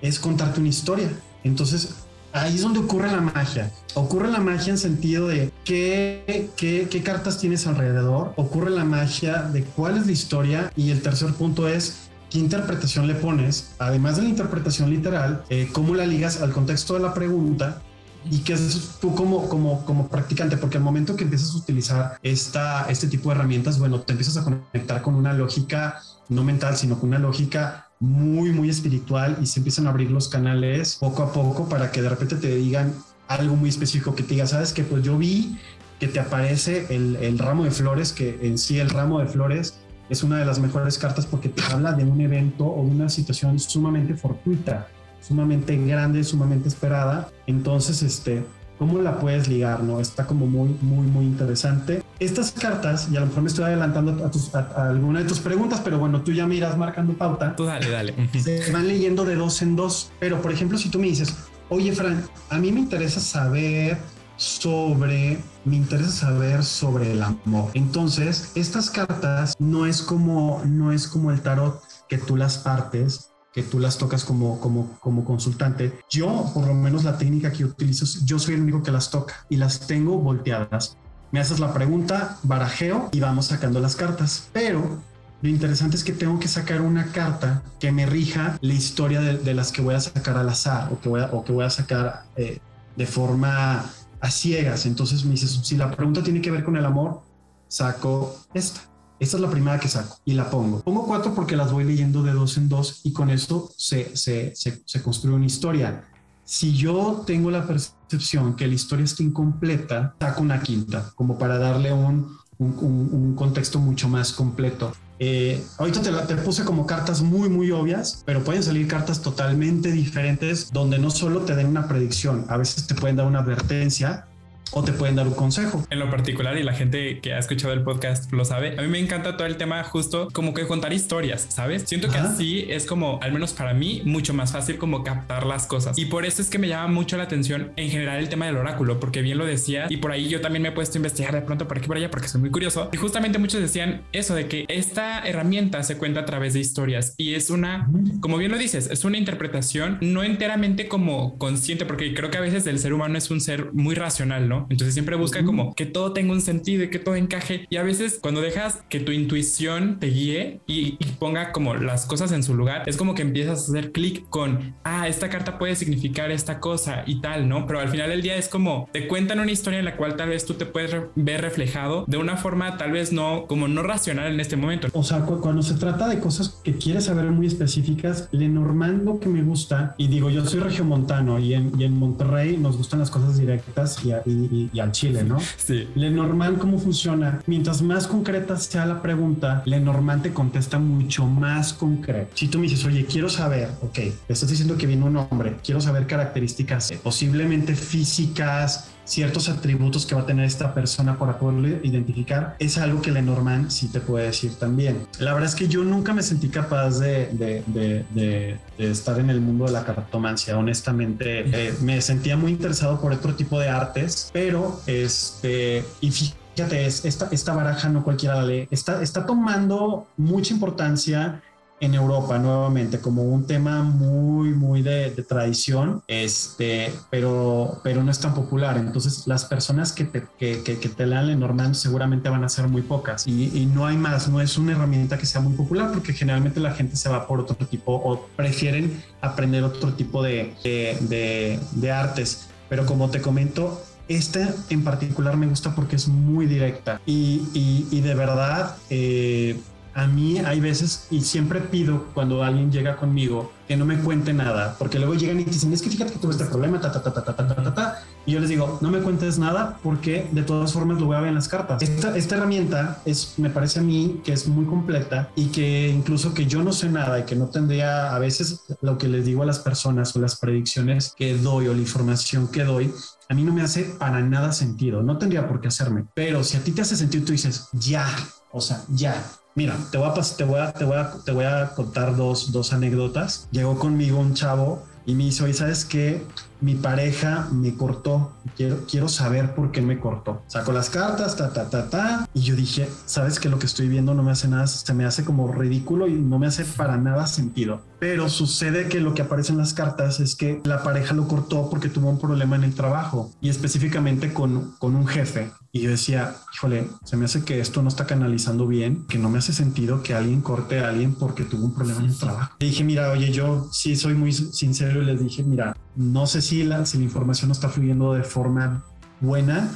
es 0.00 0.20
contarte 0.20 0.60
una 0.60 0.68
historia. 0.68 1.10
Entonces 1.42 1.96
ahí 2.32 2.54
es 2.54 2.62
donde 2.62 2.78
ocurre 2.78 3.10
la 3.10 3.20
magia. 3.20 3.68
Ocurre 3.94 4.30
la 4.30 4.38
magia 4.38 4.70
en 4.70 4.78
sentido 4.78 5.26
de 5.26 5.50
qué, 5.64 6.50
qué, 6.56 6.86
qué, 6.88 7.02
cartas 7.02 7.38
tienes 7.38 7.66
alrededor, 7.66 8.32
ocurre 8.36 8.70
la 8.70 8.84
magia 8.84 9.42
de 9.42 9.64
cuál 9.64 9.96
es 9.96 10.06
la 10.06 10.12
historia. 10.12 10.72
Y 10.76 10.92
el 10.92 11.02
tercer 11.02 11.32
punto 11.32 11.66
es 11.66 12.11
qué 12.32 12.38
interpretación 12.38 13.06
le 13.06 13.14
pones, 13.14 13.74
además 13.78 14.16
de 14.16 14.22
la 14.22 14.30
interpretación 14.30 14.88
literal, 14.88 15.44
eh, 15.50 15.68
cómo 15.70 15.94
la 15.94 16.06
ligas 16.06 16.40
al 16.40 16.50
contexto 16.50 16.94
de 16.94 17.00
la 17.00 17.12
pregunta 17.12 17.82
y 18.24 18.38
qué 18.38 18.54
es 18.54 18.92
tú 19.02 19.14
como, 19.14 19.50
como, 19.50 19.84
como 19.84 20.08
practicante, 20.08 20.56
porque 20.56 20.78
al 20.78 20.82
momento 20.82 21.14
que 21.14 21.24
empiezas 21.24 21.54
a 21.54 21.58
utilizar 21.58 22.18
esta, 22.22 22.86
este 22.88 23.06
tipo 23.08 23.28
de 23.28 23.34
herramientas, 23.34 23.78
bueno, 23.78 24.00
te 24.00 24.12
empiezas 24.12 24.38
a 24.38 24.44
conectar 24.44 25.02
con 25.02 25.14
una 25.14 25.34
lógica 25.34 26.00
no 26.30 26.42
mental, 26.42 26.78
sino 26.78 26.98
con 26.98 27.10
una 27.10 27.18
lógica 27.18 27.88
muy, 28.00 28.50
muy 28.50 28.70
espiritual 28.70 29.36
y 29.42 29.46
se 29.46 29.60
empiezan 29.60 29.86
a 29.86 29.90
abrir 29.90 30.10
los 30.10 30.28
canales 30.28 30.96
poco 30.98 31.24
a 31.24 31.32
poco 31.34 31.68
para 31.68 31.92
que 31.92 32.00
de 32.00 32.08
repente 32.08 32.36
te 32.36 32.54
digan 32.56 32.94
algo 33.28 33.56
muy 33.56 33.68
específico 33.68 34.14
que 34.14 34.22
te 34.22 34.34
diga, 34.34 34.46
sabes 34.46 34.72
que 34.72 34.84
pues 34.84 35.02
yo 35.02 35.18
vi 35.18 35.58
que 36.00 36.08
te 36.08 36.18
aparece 36.18 36.86
el, 36.88 37.16
el 37.16 37.38
ramo 37.38 37.64
de 37.64 37.70
flores, 37.70 38.12
que 38.12 38.38
en 38.42 38.56
sí 38.56 38.78
el 38.78 38.88
ramo 38.88 39.20
de 39.20 39.26
flores 39.26 39.74
es 40.08 40.22
una 40.22 40.38
de 40.38 40.44
las 40.44 40.58
mejores 40.58 40.98
cartas 40.98 41.26
porque 41.26 41.48
te 41.48 41.62
habla 41.62 41.92
de 41.92 42.04
un 42.04 42.20
evento 42.20 42.66
o 42.66 42.84
de 42.84 42.90
una 42.90 43.08
situación 43.08 43.58
sumamente 43.58 44.14
fortuita, 44.14 44.88
sumamente 45.20 45.76
grande, 45.76 46.24
sumamente 46.24 46.68
esperada. 46.68 47.30
Entonces, 47.46 48.02
este, 48.02 48.44
¿cómo 48.78 49.00
la 49.00 49.18
puedes 49.18 49.48
ligar? 49.48 49.82
¿no? 49.82 50.00
Está 50.00 50.26
como 50.26 50.46
muy, 50.46 50.76
muy, 50.80 51.06
muy 51.06 51.24
interesante. 51.24 52.02
Estas 52.18 52.52
cartas, 52.52 53.08
y 53.10 53.16
a 53.16 53.20
lo 53.20 53.26
mejor 53.26 53.42
me 53.42 53.48
estoy 53.48 53.64
adelantando 53.64 54.24
a, 54.24 54.30
tus, 54.30 54.54
alguna 54.54 55.20
de 55.20 55.26
tus 55.26 55.40
preguntas, 55.40 55.80
pero 55.82 55.98
bueno, 55.98 56.22
tú 56.22 56.32
ya 56.32 56.46
miras 56.46 56.76
marcando 56.76 57.14
pauta. 57.14 57.56
Tú 57.56 57.64
dale, 57.64 57.90
dale. 57.90 58.14
Se 58.40 58.70
van 58.72 58.86
leyendo 58.86 59.24
de 59.24 59.36
dos 59.36 59.62
en 59.62 59.76
dos. 59.76 60.12
Pero, 60.20 60.42
por 60.42 60.52
ejemplo, 60.52 60.78
si 60.78 60.88
tú 60.88 60.98
me 60.98 61.06
dices, 61.06 61.34
oye, 61.68 61.92
Fran, 61.92 62.24
a 62.50 62.58
mí 62.58 62.70
me 62.70 62.80
interesa 62.80 63.20
saber 63.20 63.98
sobre, 64.42 65.38
me 65.64 65.76
interesa 65.76 66.26
saber 66.26 66.64
sobre 66.64 67.12
el 67.12 67.22
amor. 67.22 67.70
Entonces, 67.74 68.50
estas 68.56 68.90
cartas 68.90 69.54
no 69.60 69.86
es 69.86 70.02
como, 70.02 70.62
no 70.66 70.90
es 70.92 71.06
como 71.06 71.30
el 71.30 71.40
tarot 71.40 71.80
que 72.08 72.18
tú 72.18 72.36
las 72.36 72.58
partes 72.58 73.28
que 73.52 73.62
tú 73.62 73.78
las 73.78 73.98
tocas 73.98 74.24
como, 74.24 74.58
como, 74.60 74.98
como 74.98 75.26
consultante. 75.26 76.00
Yo, 76.08 76.50
por 76.54 76.66
lo 76.66 76.72
menos 76.72 77.04
la 77.04 77.18
técnica 77.18 77.52
que 77.52 77.66
utilizo, 77.66 78.06
yo 78.24 78.38
soy 78.38 78.54
el 78.54 78.62
único 78.62 78.82
que 78.82 78.90
las 78.90 79.10
toca 79.10 79.44
y 79.50 79.56
las 79.56 79.80
tengo 79.86 80.16
volteadas. 80.16 80.96
Me 81.32 81.38
haces 81.38 81.60
la 81.60 81.74
pregunta, 81.74 82.38
barajeo 82.44 83.10
y 83.12 83.20
vamos 83.20 83.46
sacando 83.46 83.78
las 83.78 83.94
cartas. 83.94 84.48
Pero 84.54 85.02
lo 85.42 85.48
interesante 85.50 85.96
es 85.96 86.02
que 86.02 86.12
tengo 86.12 86.38
que 86.38 86.48
sacar 86.48 86.80
una 86.80 87.12
carta 87.12 87.62
que 87.78 87.92
me 87.92 88.06
rija 88.06 88.56
la 88.62 88.72
historia 88.72 89.20
de, 89.20 89.54
las 89.54 89.70
que 89.70 89.82
voy 89.82 89.96
a 89.96 90.00
sacar 90.00 90.38
al 90.38 90.48
azar 90.48 90.90
o 90.90 90.98
que 90.98 91.10
voy 91.10 91.20
a, 91.20 91.26
o 91.26 91.44
que 91.44 91.52
voy 91.52 91.66
a 91.66 91.70
sacar 91.70 92.24
eh, 92.36 92.58
de 92.96 93.06
forma 93.06 93.84
a 94.22 94.30
ciegas. 94.30 94.86
Entonces 94.86 95.24
me 95.24 95.32
dices, 95.32 95.60
si 95.62 95.76
la 95.76 95.90
pregunta 95.90 96.22
tiene 96.22 96.40
que 96.40 96.50
ver 96.50 96.64
con 96.64 96.76
el 96.76 96.86
amor, 96.86 97.22
saco 97.68 98.34
esta. 98.54 98.80
Esta 99.18 99.36
es 99.36 99.40
la 99.40 99.50
primera 99.50 99.78
que 99.78 99.86
saco 99.88 100.18
y 100.24 100.32
la 100.32 100.50
pongo. 100.50 100.80
Pongo 100.80 101.06
cuatro 101.06 101.34
porque 101.34 101.56
las 101.56 101.70
voy 101.70 101.84
leyendo 101.84 102.22
de 102.22 102.32
dos 102.32 102.56
en 102.56 102.68
dos 102.68 103.02
y 103.04 103.12
con 103.12 103.30
eso 103.30 103.70
se, 103.76 104.16
se, 104.16 104.52
se, 104.56 105.02
construye 105.02 105.36
una 105.36 105.46
historia. 105.46 106.08
Si 106.44 106.74
yo 106.74 107.22
tengo 107.24 107.50
la 107.50 107.64
percepción 107.64 108.56
que 108.56 108.66
la 108.66 108.74
historia 108.74 109.04
está 109.04 109.22
incompleta, 109.22 110.16
saco 110.18 110.42
una 110.42 110.60
quinta, 110.60 111.12
como 111.14 111.38
para 111.38 111.56
darle 111.56 111.92
un, 111.92 112.36
un, 112.58 113.08
un 113.12 113.34
contexto 113.36 113.78
mucho 113.78 114.08
más 114.08 114.32
completo. 114.32 114.92
Eh, 115.18 115.62
ahorita 115.78 116.02
te, 116.02 116.10
te 116.34 116.42
puse 116.42 116.64
como 116.64 116.86
cartas 116.86 117.22
muy, 117.22 117.48
muy 117.48 117.70
obvias, 117.70 118.22
pero 118.24 118.42
pueden 118.42 118.62
salir 118.62 118.88
cartas 118.88 119.22
totalmente 119.22 119.92
diferentes 119.92 120.70
donde 120.72 120.98
no 120.98 121.10
solo 121.10 121.42
te 121.42 121.54
den 121.54 121.68
una 121.68 121.86
predicción, 121.86 122.44
a 122.48 122.56
veces 122.56 122.86
te 122.86 122.94
pueden 122.94 123.16
dar 123.16 123.26
una 123.26 123.40
advertencia 123.40 124.26
o 124.72 124.82
te 124.82 124.92
pueden 124.92 125.16
dar 125.16 125.26
un 125.26 125.34
consejo. 125.34 125.84
En 125.90 125.98
lo 125.98 126.10
particular, 126.10 126.56
y 126.56 126.62
la 126.62 126.72
gente 126.72 127.20
que 127.20 127.34
ha 127.34 127.38
escuchado 127.38 127.72
el 127.72 127.82
podcast 127.82 128.32
lo 128.32 128.44
sabe, 128.44 128.78
a 128.78 128.82
mí 128.82 128.88
me 128.88 128.98
encanta 128.98 129.36
todo 129.36 129.46
el 129.46 129.56
tema 129.56 129.82
justo 129.84 130.28
como 130.32 130.54
que 130.54 130.66
contar 130.66 130.92
historias, 130.92 131.46
¿sabes? 131.48 131.84
Siento 131.86 132.08
que 132.08 132.18
así 132.18 132.66
es 132.68 132.86
como, 132.86 133.18
al 133.22 133.32
menos 133.32 133.52
para 133.52 133.74
mí, 133.74 134.02
mucho 134.04 134.34
más 134.34 134.52
fácil 134.52 134.78
como 134.78 135.04
captar 135.04 135.46
las 135.46 135.66
cosas. 135.66 135.98
Y 135.98 136.06
por 136.06 136.24
eso 136.24 136.42
es 136.42 136.50
que 136.50 136.58
me 136.58 136.68
llama 136.68 136.88
mucho 136.88 137.16
la 137.16 137.24
atención 137.24 137.72
en 137.76 137.90
general 137.90 138.18
el 138.18 138.28
tema 138.28 138.46
del 138.46 138.56
oráculo, 138.56 139.00
porque 139.00 139.22
bien 139.22 139.38
lo 139.38 139.46
decía, 139.46 139.86
y 139.88 139.98
por 139.98 140.12
ahí 140.12 140.28
yo 140.28 140.40
también 140.40 140.62
me 140.62 140.70
he 140.70 140.72
puesto 140.72 140.96
a 140.96 140.98
investigar 140.98 141.34
de 141.34 141.42
pronto 141.42 141.68
por 141.68 141.78
aquí 141.78 141.86
por 141.86 141.96
allá, 141.96 142.10
porque 142.10 142.28
soy 142.28 142.40
muy 142.40 142.50
curioso. 142.50 142.88
Y 142.92 142.96
justamente 142.96 143.38
muchos 143.38 143.60
decían 143.60 144.02
eso 144.12 144.34
de 144.34 144.46
que 144.48 144.64
esta 144.68 145.20
herramienta 145.20 145.82
se 145.82 145.96
cuenta 145.96 146.20
a 146.20 146.24
través 146.24 146.54
de 146.54 146.60
historias 146.60 147.14
y 147.16 147.34
es 147.34 147.50
una, 147.50 147.88
como 148.20 148.38
bien 148.38 148.50
lo 148.50 148.58
dices, 148.58 148.88
es 148.90 149.04
una 149.04 149.18
interpretación 149.18 149.98
no 150.00 150.22
enteramente 150.22 150.88
como 150.88 151.38
consciente, 151.38 151.84
porque 151.84 152.14
creo 152.14 152.30
que 152.30 152.38
a 152.38 152.40
veces 152.40 152.66
el 152.66 152.78
ser 152.78 152.92
humano 152.92 153.18
es 153.18 153.30
un 153.30 153.40
ser 153.40 153.72
muy 153.72 153.94
racional, 153.94 154.48
¿no? 154.48 154.61
Entonces 154.70 154.94
siempre 154.94 155.16
busca 155.16 155.44
como 155.44 155.74
que 155.74 155.86
todo 155.86 156.12
tenga 156.12 156.32
un 156.32 156.40
sentido 156.40 156.84
y 156.84 156.90
que 156.90 156.98
todo 156.98 157.16
encaje. 157.16 157.66
Y 157.70 157.76
a 157.76 157.82
veces 157.82 158.18
cuando 158.20 158.40
dejas 158.40 158.82
que 158.88 159.00
tu 159.00 159.12
intuición 159.12 159.98
te 160.00 160.08
guíe 160.08 160.60
y, 160.66 160.98
ponga 161.18 161.52
como 161.52 161.74
las 161.74 162.06
cosas 162.06 162.32
en 162.32 162.42
su 162.42 162.54
lugar, 162.54 162.82
es 162.86 162.96
como 162.96 163.14
que 163.14 163.22
empiezas 163.22 163.60
a 163.60 163.70
hacer 163.70 163.92
clic 163.92 164.28
con, 164.28 164.74
ah, 164.82 165.06
esta 165.06 165.28
carta 165.28 165.58
puede 165.58 165.76
significar 165.76 166.30
esta 166.30 166.58
cosa 166.58 167.04
y 167.06 167.20
tal, 167.20 167.48
¿no? 167.48 167.66
Pero 167.66 167.80
al 167.80 167.88
final 167.88 168.10
del 168.10 168.22
día 168.22 168.36
es 168.36 168.48
como 168.48 168.88
te 168.92 169.06
cuentan 169.06 169.40
una 169.40 169.50
historia 169.50 169.78
en 169.78 169.84
la 169.84 169.96
cual 169.96 170.16
tal 170.16 170.30
vez 170.30 170.44
tú 170.44 170.54
te 170.54 170.66
puedes 170.66 170.94
ver 171.14 171.40
reflejado 171.42 172.04
de 172.06 172.16
una 172.16 172.36
forma 172.36 172.76
tal 172.76 172.92
vez 172.92 173.12
no 173.12 173.46
como 173.46 173.68
no 173.68 173.82
racional 173.82 174.32
en 174.32 174.40
este 174.40 174.56
momento. 174.56 174.88
O 174.92 175.04
sea, 175.04 175.20
cuando 175.20 175.62
se 175.62 175.74
trata 175.74 176.08
de 176.08 176.18
cosas 176.18 176.60
que 176.64 176.76
quieres 176.76 177.04
saber 177.04 177.26
muy 177.26 177.46
específicas, 177.46 178.28
Lenormand 178.32 179.04
lo 179.04 179.20
que 179.20 179.28
me 179.28 179.42
gusta, 179.42 179.94
y 179.98 180.08
digo, 180.08 180.30
yo 180.30 180.44
soy 180.44 180.60
regiomontano 180.60 181.38
y 181.38 181.54
en, 181.54 181.72
y 181.78 181.84
en 181.84 181.98
Monterrey 181.98 182.56
nos 182.56 182.76
gustan 182.76 183.00
las 183.00 183.10
cosas 183.10 183.38
directas 183.38 183.98
y, 184.04 184.12
y 184.26 184.51
y, 184.52 184.70
y, 184.72 184.80
al 184.80 184.92
chile, 184.92 185.24
¿no? 185.24 185.38
Sí. 185.56 185.88
Lenormand, 185.94 186.58
¿cómo 186.58 186.78
funciona? 186.78 187.40
Mientras 187.46 187.82
más 187.82 188.06
concreta 188.06 188.56
sea 188.58 188.86
la 188.86 189.00
pregunta, 189.00 189.62
Lenormand 189.64 190.22
te 190.22 190.32
contesta 190.32 190.78
mucho 190.78 191.26
más 191.26 191.72
concreto. 191.72 192.30
Si 192.34 192.48
tú 192.48 192.58
me 192.58 192.68
dices, 192.68 192.84
oye, 192.84 193.06
quiero 193.06 193.28
saber, 193.28 193.70
ok, 193.80 193.98
estás 194.28 194.50
diciendo 194.50 194.76
que 194.76 194.86
viene 194.86 195.04
un 195.04 195.16
hombre, 195.16 195.56
quiero 195.64 195.80
saber 195.80 196.06
características 196.06 196.92
posiblemente 197.02 197.74
físicas, 197.74 198.90
ciertos 199.12 199.50
atributos 199.50 200.06
que 200.06 200.14
va 200.14 200.22
a 200.22 200.26
tener 200.26 200.46
esta 200.46 200.72
persona 200.72 201.18
para 201.18 201.38
poderle 201.38 201.80
identificar, 201.82 202.56
es 202.58 202.78
algo 202.78 203.02
que 203.02 203.10
Lenormand 203.10 203.68
sí 203.68 203.88
te 203.88 204.00
puede 204.00 204.26
decir 204.26 204.54
también. 204.54 205.06
La 205.18 205.34
verdad 205.34 205.50
es 205.50 205.54
que 205.54 205.68
yo 205.68 205.84
nunca 205.84 206.14
me 206.14 206.22
sentí 206.22 206.48
capaz 206.48 206.98
de, 206.98 207.26
de, 207.32 207.62
de, 207.66 208.58
de 208.78 208.90
estar 208.90 209.18
en 209.18 209.28
el 209.28 209.42
mundo 209.42 209.66
de 209.66 209.72
la 209.72 209.84
cartomancia. 209.84 210.56
Honestamente, 210.56 211.44
eh, 211.44 211.74
me 211.82 212.00
sentía 212.00 212.38
muy 212.38 212.52
interesado 212.52 213.00
por 213.00 213.12
otro 213.12 213.34
tipo 213.34 213.60
de 213.60 213.68
artes, 213.68 214.30
pero 214.32 214.80
este, 214.86 215.84
y 216.00 216.10
fíjate, 216.10 216.86
esta, 216.86 217.28
esta 217.30 217.52
baraja 217.54 217.90
no 217.90 218.02
cualquiera 218.04 218.36
la 218.36 218.44
lee, 218.44 218.68
está, 218.70 219.02
está 219.02 219.26
tomando 219.26 220.06
mucha 220.16 220.54
importancia 220.54 221.42
en 221.82 221.94
Europa 221.94 222.38
nuevamente 222.38 223.00
como 223.00 223.22
un 223.24 223.44
tema 223.44 223.82
muy, 223.82 224.50
muy 224.50 224.82
de, 224.82 225.10
tradición, 225.28 226.00
este, 226.06 226.92
pero, 227.10 227.80
pero 227.82 228.04
no 228.04 228.10
es 228.12 228.20
tan 228.20 228.34
popular. 228.34 228.78
Entonces, 228.78 229.26
las 229.26 229.44
personas 229.44 229.92
que 229.92 230.04
te, 230.04 230.24
que, 230.38 230.62
que, 230.62 230.76
te 230.76 231.06
lean 231.06 231.26
Lenormand 231.26 231.74
seguramente 231.74 232.28
van 232.28 232.44
a 232.44 232.48
ser 232.48 232.68
muy 232.68 232.82
pocas 232.82 233.26
y, 233.26 233.50
y, 233.52 233.66
no 233.66 233.84
hay 233.84 233.96
más, 233.96 234.28
no 234.28 234.40
es 234.40 234.56
una 234.58 234.72
herramienta 234.72 235.18
que 235.18 235.26
sea 235.26 235.40
muy 235.40 235.54
popular 235.54 235.90
porque 235.92 236.12
generalmente 236.12 236.60
la 236.60 236.70
gente 236.70 236.94
se 236.94 237.08
va 237.08 237.26
por 237.26 237.40
otro 237.40 237.56
tipo 237.66 237.92
o 237.92 238.28
prefieren 238.36 239.02
aprender 239.20 239.64
otro 239.64 239.92
tipo 239.94 240.22
de, 240.22 240.54
de, 240.62 241.58
de 241.72 241.90
artes. 241.90 242.48
Pero 242.68 242.86
como 242.86 243.10
te 243.10 243.20
comento, 243.20 243.82
esta 244.06 244.54
en 244.70 244.84
particular 244.84 245.36
me 245.36 245.48
gusta 245.48 245.74
porque 245.74 245.96
es 245.96 246.06
muy 246.06 246.46
directa 246.46 247.00
y, 247.06 247.42
y, 247.54 247.88
y 247.90 248.00
de 248.02 248.14
verdad 248.14 248.76
eh, 248.88 249.60
a 249.94 250.06
mí 250.06 250.38
hay 250.38 250.60
veces 250.60 251.06
y 251.10 251.20
siempre 251.20 251.60
pido 251.60 252.06
cuando 252.14 252.42
alguien 252.42 252.70
llega 252.70 252.96
conmigo 252.96 253.52
que 253.68 253.76
no 253.76 253.84
me 253.84 253.98
cuente 253.98 254.32
nada, 254.32 254.76
porque 254.78 254.98
luego 254.98 255.14
llegan 255.14 255.40
y 255.40 255.44
dicen, 255.44 255.72
es 255.72 255.80
que 255.80 255.90
fíjate 255.90 256.12
que 256.12 256.18
tuve 256.18 256.32
este 256.32 256.44
problema, 256.44 256.80
ta, 256.80 256.90
ta, 256.92 257.02
ta, 257.02 257.12
ta, 257.12 257.24
ta, 257.24 257.36
ta, 257.36 257.54
ta, 257.54 257.74
ta, 257.74 258.02
y 258.26 258.32
yo 258.32 258.40
les 258.40 258.48
digo, 258.48 258.78
no 258.80 258.90
me 258.90 258.98
cuentes 259.00 259.38
nada 259.38 259.78
porque 259.82 260.28
de 260.32 260.42
todas 260.42 260.72
formas 260.72 261.00
lo 261.00 261.06
voy 261.06 261.16
a 261.16 261.20
ver 261.20 261.28
en 261.28 261.36
las 261.36 261.48
cartas. 261.48 261.82
Esta, 261.82 262.16
esta 262.16 262.36
herramienta 262.36 263.00
es, 263.04 263.34
me 263.38 263.50
parece 263.50 263.80
a 263.80 263.82
mí 263.82 264.20
que 264.24 264.32
es 264.32 264.46
muy 264.46 264.66
completa 264.66 265.30
y 265.36 265.46
que 265.46 265.88
incluso 265.88 266.34
que 266.34 266.46
yo 266.46 266.62
no 266.62 266.72
sé 266.72 266.88
nada 266.88 267.20
y 267.20 267.24
que 267.24 267.36
no 267.36 267.46
tendría 267.46 268.14
a 268.14 268.18
veces 268.18 268.64
lo 268.80 268.98
que 268.98 269.08
les 269.08 269.24
digo 269.24 269.42
a 269.42 269.46
las 269.46 269.58
personas 269.58 270.14
o 270.16 270.20
las 270.20 270.36
predicciones 270.36 271.14
que 271.16 271.36
doy 271.36 271.68
o 271.68 271.74
la 271.74 271.80
información 271.80 272.48
que 272.48 272.64
doy, 272.64 272.92
a 273.28 273.34
mí 273.34 273.42
no 273.42 273.52
me 273.52 273.62
hace 273.62 273.84
para 273.84 274.20
nada 274.20 274.52
sentido, 274.52 275.02
no 275.02 275.18
tendría 275.18 275.48
por 275.48 275.60
qué 275.60 275.68
hacerme, 275.68 276.04
pero 276.14 276.44
si 276.44 276.56
a 276.56 276.64
ti 276.64 276.72
te 276.72 276.82
hace 276.82 276.96
sentido, 276.96 277.24
tú 277.24 277.32
dices, 277.32 277.68
ya, 277.72 278.06
o 278.50 278.60
sea, 278.60 278.82
ya, 278.88 279.14
Mira, 279.54 279.76
te 279.90 279.98
voy 279.98 280.08
a, 280.08 280.14
te 280.14 280.44
voy 280.44 280.60
a, 280.60 280.72
te 280.72 280.84
voy 280.84 280.96
a, 280.96 281.10
te 281.24 281.32
voy 281.32 281.44
a 281.44 281.72
contar 281.74 282.16
dos, 282.16 282.52
dos 282.52 282.72
anécdotas. 282.72 283.48
Llegó 283.50 283.78
conmigo 283.78 284.18
un 284.18 284.32
chavo 284.34 284.82
y 285.04 285.14
me 285.14 285.24
hizo, 285.24 285.46
y 285.46 285.52
sabes 285.52 285.84
que 285.84 286.24
mi 286.62 286.76
pareja 286.76 287.48
me 287.52 287.74
cortó, 287.74 288.32
quiero, 288.56 288.86
quiero 288.88 289.08
saber 289.08 289.54
por 289.54 289.72
qué 289.72 289.82
me 289.82 289.98
cortó. 289.98 290.42
Saco 290.46 290.72
las 290.72 290.88
cartas, 290.90 291.36
ta, 291.36 291.52
ta, 291.52 291.68
ta, 291.68 291.90
ta, 291.90 292.28
y 292.32 292.40
yo 292.40 292.56
dije, 292.56 292.88
sabes 293.04 293.38
que 293.38 293.48
lo 293.48 293.58
que 293.58 293.66
estoy 293.66 293.88
viendo 293.88 294.14
no 294.14 294.22
me 294.22 294.30
hace 294.30 294.48
nada, 294.48 294.66
se 294.66 294.94
me 294.94 295.04
hace 295.04 295.24
como 295.24 295.52
ridículo 295.52 296.06
y 296.06 296.12
no 296.12 296.38
me 296.38 296.46
hace 296.46 296.64
para 296.64 296.96
nada 296.96 297.26
sentido. 297.26 297.82
Pero 297.98 298.28
sucede 298.28 298.88
que 298.88 299.00
lo 299.00 299.14
que 299.14 299.22
aparece 299.22 299.52
en 299.52 299.58
las 299.58 299.74
cartas 299.74 300.20
es 300.20 300.34
que 300.34 300.60
la 300.64 300.82
pareja 300.82 301.14
lo 301.14 301.28
cortó 301.28 301.68
porque 301.70 301.88
tuvo 301.88 302.10
un 302.10 302.18
problema 302.18 302.56
en 302.56 302.64
el 302.64 302.74
trabajo 302.74 303.30
y 303.40 303.48
específicamente 303.48 304.32
con, 304.32 304.74
con 304.78 304.96
un 304.96 305.06
jefe. 305.06 305.50
Y 305.74 305.82
yo 305.82 305.90
decía, 305.90 306.34
híjole, 306.54 306.88
se 307.04 307.16
me 307.16 307.24
hace 307.24 307.44
que 307.44 307.60
esto 307.60 307.80
no 307.80 307.88
está 307.88 308.06
canalizando 308.06 308.66
bien, 308.66 309.06
que 309.06 309.18
no 309.18 309.30
me 309.30 309.38
hace 309.38 309.52
sentido 309.52 310.02
que 310.02 310.14
alguien 310.14 310.42
corte 310.42 310.80
a 310.80 310.88
alguien 310.88 311.14
porque 311.14 311.44
tuvo 311.44 311.64
un 311.64 311.74
problema 311.74 312.00
en 312.00 312.06
el 312.06 312.18
trabajo. 312.18 312.56
Y 312.58 312.66
dije, 312.66 312.84
mira, 312.84 313.10
oye, 313.10 313.32
yo 313.32 313.68
sí 313.72 313.96
soy 313.96 314.14
muy 314.14 314.32
sincero 314.32 315.00
y 315.00 315.06
les 315.06 315.20
dije, 315.20 315.42
mira, 315.42 315.74
no 315.96 316.26
sé 316.26 316.42
si 316.42 316.64
la, 316.64 316.86
si 316.86 316.98
la 316.98 317.04
información 317.04 317.48
no 317.48 317.52
está 317.52 317.68
fluyendo 317.68 318.14
de 318.14 318.22
forma 318.22 318.84
buena, 319.20 319.70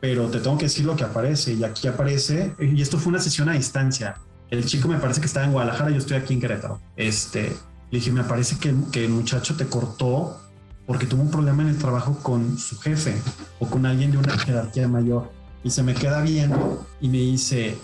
pero 0.00 0.28
te 0.28 0.40
tengo 0.40 0.56
que 0.56 0.64
decir 0.64 0.84
lo 0.84 0.96
que 0.96 1.04
aparece. 1.04 1.54
Y 1.54 1.64
aquí 1.64 1.88
aparece, 1.88 2.54
y 2.58 2.80
esto 2.80 2.98
fue 2.98 3.10
una 3.10 3.20
sesión 3.20 3.48
a 3.48 3.52
distancia. 3.52 4.16
El 4.50 4.64
chico 4.64 4.88
me 4.88 4.98
parece 4.98 5.20
que 5.20 5.26
estaba 5.26 5.46
en 5.46 5.52
Guadalajara, 5.52 5.90
yo 5.90 5.98
estoy 5.98 6.16
aquí 6.16 6.34
en 6.34 6.40
Querétaro. 6.40 6.80
Este, 6.96 7.56
le 7.90 7.98
dije, 7.98 8.10
me 8.10 8.24
parece 8.24 8.56
que, 8.58 8.74
que 8.90 9.04
el 9.04 9.10
muchacho 9.10 9.56
te 9.56 9.66
cortó 9.66 10.40
porque 10.86 11.06
tuvo 11.06 11.22
un 11.22 11.30
problema 11.30 11.62
en 11.62 11.68
el 11.68 11.78
trabajo 11.78 12.18
con 12.20 12.58
su 12.58 12.76
jefe 12.78 13.14
o 13.60 13.66
con 13.66 13.86
alguien 13.86 14.10
de 14.10 14.18
una 14.18 14.36
jerarquía 14.36 14.88
mayor. 14.88 15.30
Y 15.62 15.70
se 15.70 15.82
me 15.82 15.94
queda 15.94 16.22
viendo 16.22 16.84
y 17.00 17.08
me 17.08 17.18
dice, 17.18 17.78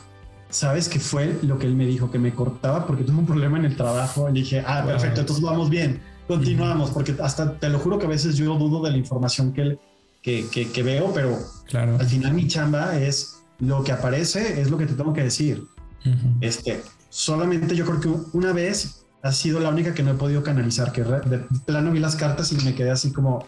¿sabes 0.51 0.89
qué 0.89 0.99
fue 0.99 1.39
lo 1.43 1.59
que 1.59 1.67
él 1.67 1.77
me 1.77 1.87
dijo? 1.87 2.11
Que 2.11 2.19
me 2.19 2.35
cortaba 2.35 2.87
porque 2.87 3.05
tuvo 3.05 3.21
un 3.21 3.27
problema 3.27 3.59
en 3.59 3.67
el 3.67 3.77
trabajo. 3.77 4.29
Y 4.31 4.33
dije, 4.33 4.65
ah, 4.67 4.83
perfecto, 4.85 5.21
entonces 5.21 5.45
vamos 5.45 5.71
bien, 5.71 6.01
continuamos, 6.27 6.91
porque 6.91 7.15
hasta 7.23 7.59
te 7.59 7.69
lo 7.69 7.79
juro 7.79 7.99
que 7.99 8.07
a 8.07 8.09
veces 8.09 8.37
yo 8.37 8.55
dudo 8.57 8.83
de 8.83 8.91
la 8.91 8.97
información 8.97 9.53
que, 9.53 9.79
que, 10.23 10.47
que, 10.51 10.71
que 10.71 10.83
veo, 10.83 11.13
pero 11.15 11.39
claro. 11.67 11.97
al 11.99 12.07
final 12.07 12.35
mi 12.35 12.49
chamba 12.49 12.99
es 12.99 13.43
lo 13.59 13.83
que 13.85 13.93
aparece, 13.93 14.61
es 14.61 14.71
lo 14.71 14.79
que 14.79 14.87
te 14.87 14.95
tengo 14.95 15.13
que 15.13 15.23
decir. 15.23 15.65
Uh 16.05 16.09
-huh. 16.09 16.37
Este, 16.41 16.83
solamente 17.09 17.75
yo 17.75 17.85
creo 17.85 18.01
que 18.01 18.37
una 18.37 18.53
vez 18.53 19.05
ha 19.23 19.33
sido 19.33 19.61
la 19.61 19.71
única 19.71 19.95
que 19.95 20.03
no 20.03 20.13
he 20.13 20.15
podido 20.15 20.43
canalizar, 20.43 20.93
que 20.93 21.03
de 21.03 21.39
plano 21.65 21.91
vi 21.91 21.99
las 21.99 22.17
cartas 22.17 22.53
y 22.53 22.57
me 22.57 22.75
quedé 22.75 22.91
así 22.91 23.13
como, 23.13 23.47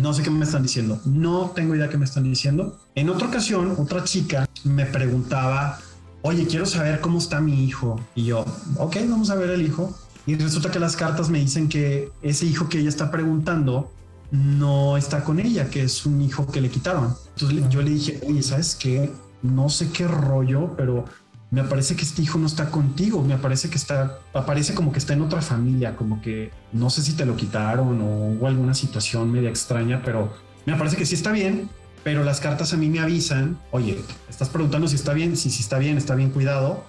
no 0.00 0.12
sé 0.12 0.22
qué 0.22 0.30
me 0.30 0.44
están 0.44 0.62
diciendo, 0.62 1.00
no 1.04 1.50
tengo 1.54 1.74
idea 1.74 1.88
qué 1.88 1.98
me 1.98 2.04
están 2.04 2.24
diciendo. 2.24 2.78
En 2.94 3.08
otra 3.10 3.28
ocasión, 3.28 3.74
otra 3.78 4.04
chica 4.04 4.48
me 4.64 4.86
preguntaba, 4.86 5.78
oye, 6.22 6.46
quiero 6.46 6.66
saber 6.66 7.00
cómo 7.00 7.18
está 7.18 7.40
mi 7.40 7.64
hijo. 7.64 7.98
Y 8.14 8.24
yo, 8.26 8.44
ok, 8.76 8.96
vamos 9.08 9.30
a 9.30 9.34
ver 9.34 9.50
el 9.50 9.62
hijo. 9.62 9.92
Y 10.30 10.36
resulta 10.36 10.70
que 10.70 10.78
las 10.78 10.94
cartas 10.94 11.28
me 11.28 11.40
dicen 11.40 11.68
que 11.68 12.12
ese 12.22 12.46
hijo 12.46 12.68
que 12.68 12.78
ella 12.78 12.88
está 12.88 13.10
preguntando 13.10 13.90
no 14.30 14.96
está 14.96 15.24
con 15.24 15.40
ella, 15.40 15.68
que 15.68 15.82
es 15.82 16.06
un 16.06 16.22
hijo 16.22 16.46
que 16.46 16.60
le 16.60 16.70
quitaron. 16.70 17.16
Entonces 17.34 17.68
yo 17.68 17.82
le 17.82 17.90
dije, 17.90 18.20
oye, 18.24 18.40
¿sabes 18.40 18.76
qué? 18.76 19.10
No 19.42 19.68
sé 19.68 19.90
qué 19.90 20.06
rollo, 20.06 20.76
pero 20.76 21.04
me 21.50 21.64
parece 21.64 21.96
que 21.96 22.02
este 22.02 22.22
hijo 22.22 22.38
no 22.38 22.46
está 22.46 22.70
contigo, 22.70 23.24
me 23.24 23.38
parece 23.38 23.70
que 23.70 23.76
está, 23.76 24.20
aparece 24.32 24.72
como 24.72 24.92
que 24.92 25.00
está 25.00 25.14
en 25.14 25.22
otra 25.22 25.42
familia, 25.42 25.96
como 25.96 26.22
que 26.22 26.52
no 26.72 26.90
sé 26.90 27.02
si 27.02 27.14
te 27.14 27.26
lo 27.26 27.34
quitaron 27.34 28.00
o 28.00 28.28
hubo 28.28 28.46
alguna 28.46 28.74
situación 28.74 29.32
media 29.32 29.48
extraña, 29.48 30.00
pero 30.04 30.32
me 30.64 30.76
parece 30.76 30.96
que 30.96 31.06
sí 31.06 31.16
está 31.16 31.32
bien, 31.32 31.68
pero 32.04 32.22
las 32.22 32.38
cartas 32.38 32.72
a 32.72 32.76
mí 32.76 32.88
me 32.88 33.00
avisan, 33.00 33.58
oye, 33.72 33.98
estás 34.28 34.48
preguntando 34.48 34.86
si 34.86 34.94
está 34.94 35.12
bien, 35.12 35.36
si, 35.36 35.50
si 35.50 35.60
está 35.60 35.78
bien, 35.78 35.98
está 35.98 36.14
bien 36.14 36.30
cuidado, 36.30 36.84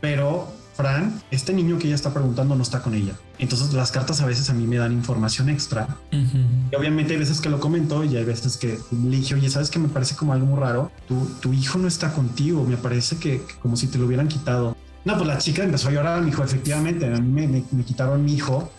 pero 0.00 0.46
Fran, 0.74 1.22
este 1.30 1.52
niño 1.52 1.78
que 1.78 1.86
ella 1.86 1.94
está 1.94 2.12
preguntando 2.12 2.54
no 2.56 2.62
está 2.62 2.82
con 2.82 2.94
ella. 2.94 3.14
Entonces 3.38 3.72
las 3.72 3.92
cartas 3.92 4.20
a 4.20 4.26
veces 4.26 4.50
a 4.50 4.54
mí 4.54 4.66
me 4.66 4.76
dan 4.76 4.92
información 4.92 5.48
extra. 5.48 5.86
Uh 6.12 6.16
-huh. 6.16 6.46
Y 6.72 6.76
obviamente 6.76 7.12
hay 7.12 7.18
veces 7.18 7.40
que 7.40 7.48
lo 7.48 7.60
comento 7.60 8.04
y 8.04 8.16
hay 8.16 8.24
veces 8.24 8.56
que 8.56 8.78
le 8.90 9.16
dije, 9.16 9.34
oye, 9.34 9.48
¿sabes 9.50 9.70
que 9.70 9.78
me 9.78 9.88
parece 9.88 10.16
como 10.16 10.32
algo 10.32 10.46
muy 10.46 10.58
raro? 10.58 10.90
Tu, 11.06 11.14
tu 11.40 11.52
hijo 11.52 11.78
no 11.78 11.86
está 11.86 12.12
contigo, 12.12 12.64
me 12.64 12.76
parece 12.76 13.16
que, 13.16 13.42
que, 13.42 13.54
como 13.62 13.76
si 13.76 13.86
te 13.86 13.98
lo 13.98 14.06
hubieran 14.06 14.28
quitado. 14.28 14.76
No, 15.04 15.14
pues 15.16 15.26
la 15.26 15.38
chica 15.38 15.62
empezó 15.62 15.88
a 15.88 15.92
llorar, 15.92 16.20
me 16.20 16.26
dijo, 16.26 16.42
efectivamente, 16.42 17.06
a 17.06 17.20
mí 17.20 17.28
me, 17.28 17.46
me, 17.46 17.64
me 17.70 17.84
quitaron 17.84 18.24
mi 18.24 18.34
hijo. 18.34 18.70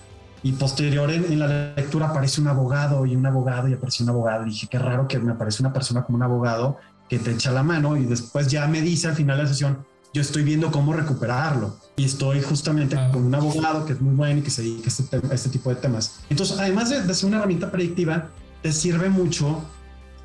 Y 0.44 0.52
posterior 0.52 1.10
en, 1.12 1.26
en, 1.32 1.40
la 1.40 1.74
lectura 1.76 2.08
aparece 2.08 2.40
un 2.40 2.48
abogado 2.48 3.06
y 3.06 3.16
un 3.16 3.26
abogado 3.26 3.68
y 3.68 3.74
apareció 3.74 4.04
un 4.04 4.10
abogado. 4.10 4.46
Y 4.46 4.50
dije, 4.50 4.68
qué 4.70 4.78
raro 4.78 5.08
que 5.08 5.18
me 5.18 5.32
aparece 5.32 5.64
una 5.64 5.74
persona 5.74 6.04
como 6.04 6.18
un 6.18 6.24
abogado 6.24 6.78
que 7.10 7.20
te 7.20 7.32
echa 7.32 7.52
la 7.52 7.64
mano 7.64 7.98
y 7.98 8.06
después 8.06 8.48
ya 8.48 8.68
me 8.68 8.82
dice 8.82 9.08
al 9.08 9.16
final 9.16 9.38
de 9.38 9.44
la 9.44 9.50
sesión, 9.50 9.86
yo 10.16 10.22
estoy 10.22 10.44
viendo 10.44 10.72
cómo 10.72 10.94
recuperarlo 10.94 11.76
y 11.98 12.06
estoy 12.06 12.42
justamente 12.42 12.96
ah. 12.96 13.12
con 13.12 13.26
un 13.26 13.36
abogado 13.36 13.86
que 13.86 13.92
es 13.92 14.00
muy 14.00 14.16
bueno 14.16 14.40
y 14.40 14.44
que 14.44 14.50
se 14.50 14.62
dedica 14.62 14.86
a 14.86 14.88
este, 14.88 15.18
a 15.30 15.34
este 15.34 15.50
tipo 15.50 15.70
de 15.70 15.76
temas. 15.76 16.22
Entonces, 16.30 16.58
además 16.58 16.90
de, 16.90 17.04
de, 17.04 17.14
ser 17.14 17.28
una 17.28 17.40
herramienta 17.40 17.70
predictiva, 17.70 18.30
te 18.62 18.72
sirve 18.72 19.10
mucho 19.10 19.62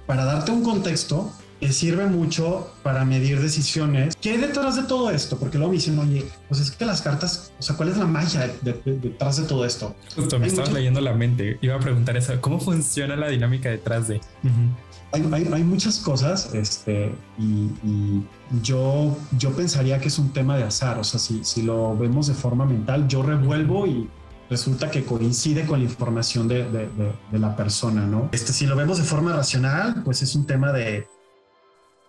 para 0.06 0.24
darte 0.24 0.52
un 0.52 0.62
contexto, 0.62 1.32
te 1.58 1.72
sirve 1.72 2.06
mucho 2.06 2.72
para 2.84 3.04
medir 3.04 3.40
decisiones. 3.40 4.14
¿Qué 4.20 4.30
hay 4.30 4.36
detrás 4.36 4.76
de 4.76 4.84
todo 4.84 5.10
esto? 5.10 5.40
Porque 5.40 5.58
luego 5.58 5.72
me 5.72 5.78
dicen, 5.78 5.98
oye, 5.98 6.24
pues 6.48 6.60
es 6.60 6.70
que 6.70 6.84
las 6.84 7.02
cartas, 7.02 7.50
o 7.58 7.62
sea, 7.62 7.76
¿cuál 7.76 7.88
es 7.88 7.96
la 7.96 8.06
magia 8.06 8.46
de, 8.62 8.72
de, 8.84 8.96
detrás 8.96 9.38
de 9.38 9.42
todo 9.42 9.64
esto? 9.64 9.96
Justo, 10.14 10.38
me 10.38 10.46
estabas 10.46 10.68
mucho... 10.68 10.78
leyendo 10.78 11.00
la 11.00 11.14
mente. 11.14 11.58
Iba 11.62 11.74
a 11.74 11.80
preguntar 11.80 12.16
eso, 12.16 12.40
¿cómo 12.40 12.60
funciona 12.60 13.16
la 13.16 13.26
dinámica 13.26 13.68
detrás 13.68 14.06
de? 14.06 14.18
Uh 14.44 14.46
-huh 14.46 14.89
hay, 15.12 15.28
hay, 15.32 15.48
hay, 15.52 15.64
muchas 15.64 15.98
cosas 15.98 16.54
este, 16.54 17.12
y, 17.38 17.70
y, 17.84 18.26
yo, 18.62 19.16
yo 19.38 19.50
pensaría 19.52 19.98
que 20.00 20.08
es 20.08 20.18
un 20.18 20.32
tema 20.32 20.56
de 20.56 20.64
azar, 20.64 20.98
o 20.98 21.04
sea, 21.04 21.18
si, 21.18 21.44
si 21.44 21.62
lo 21.62 21.96
vemos 21.96 22.26
de 22.26 22.34
forma 22.34 22.64
mental, 22.64 23.08
yo 23.08 23.22
revuelvo 23.22 23.86
y 23.86 24.08
resulta 24.48 24.90
que 24.90 25.04
coincide 25.04 25.66
con 25.66 25.80
la 25.80 25.84
información 25.84 26.48
de, 26.48 26.64
de, 26.70 26.88
de, 26.88 27.12
de 27.30 27.38
la 27.38 27.56
persona, 27.56 28.06
¿no? 28.06 28.28
Este, 28.32 28.52
si 28.52 28.66
lo 28.66 28.76
vemos 28.76 28.98
de 28.98 29.04
forma 29.04 29.32
racional, 29.32 30.02
pues 30.04 30.22
es 30.22 30.34
un 30.34 30.46
tema 30.46 30.72
de 30.72 31.06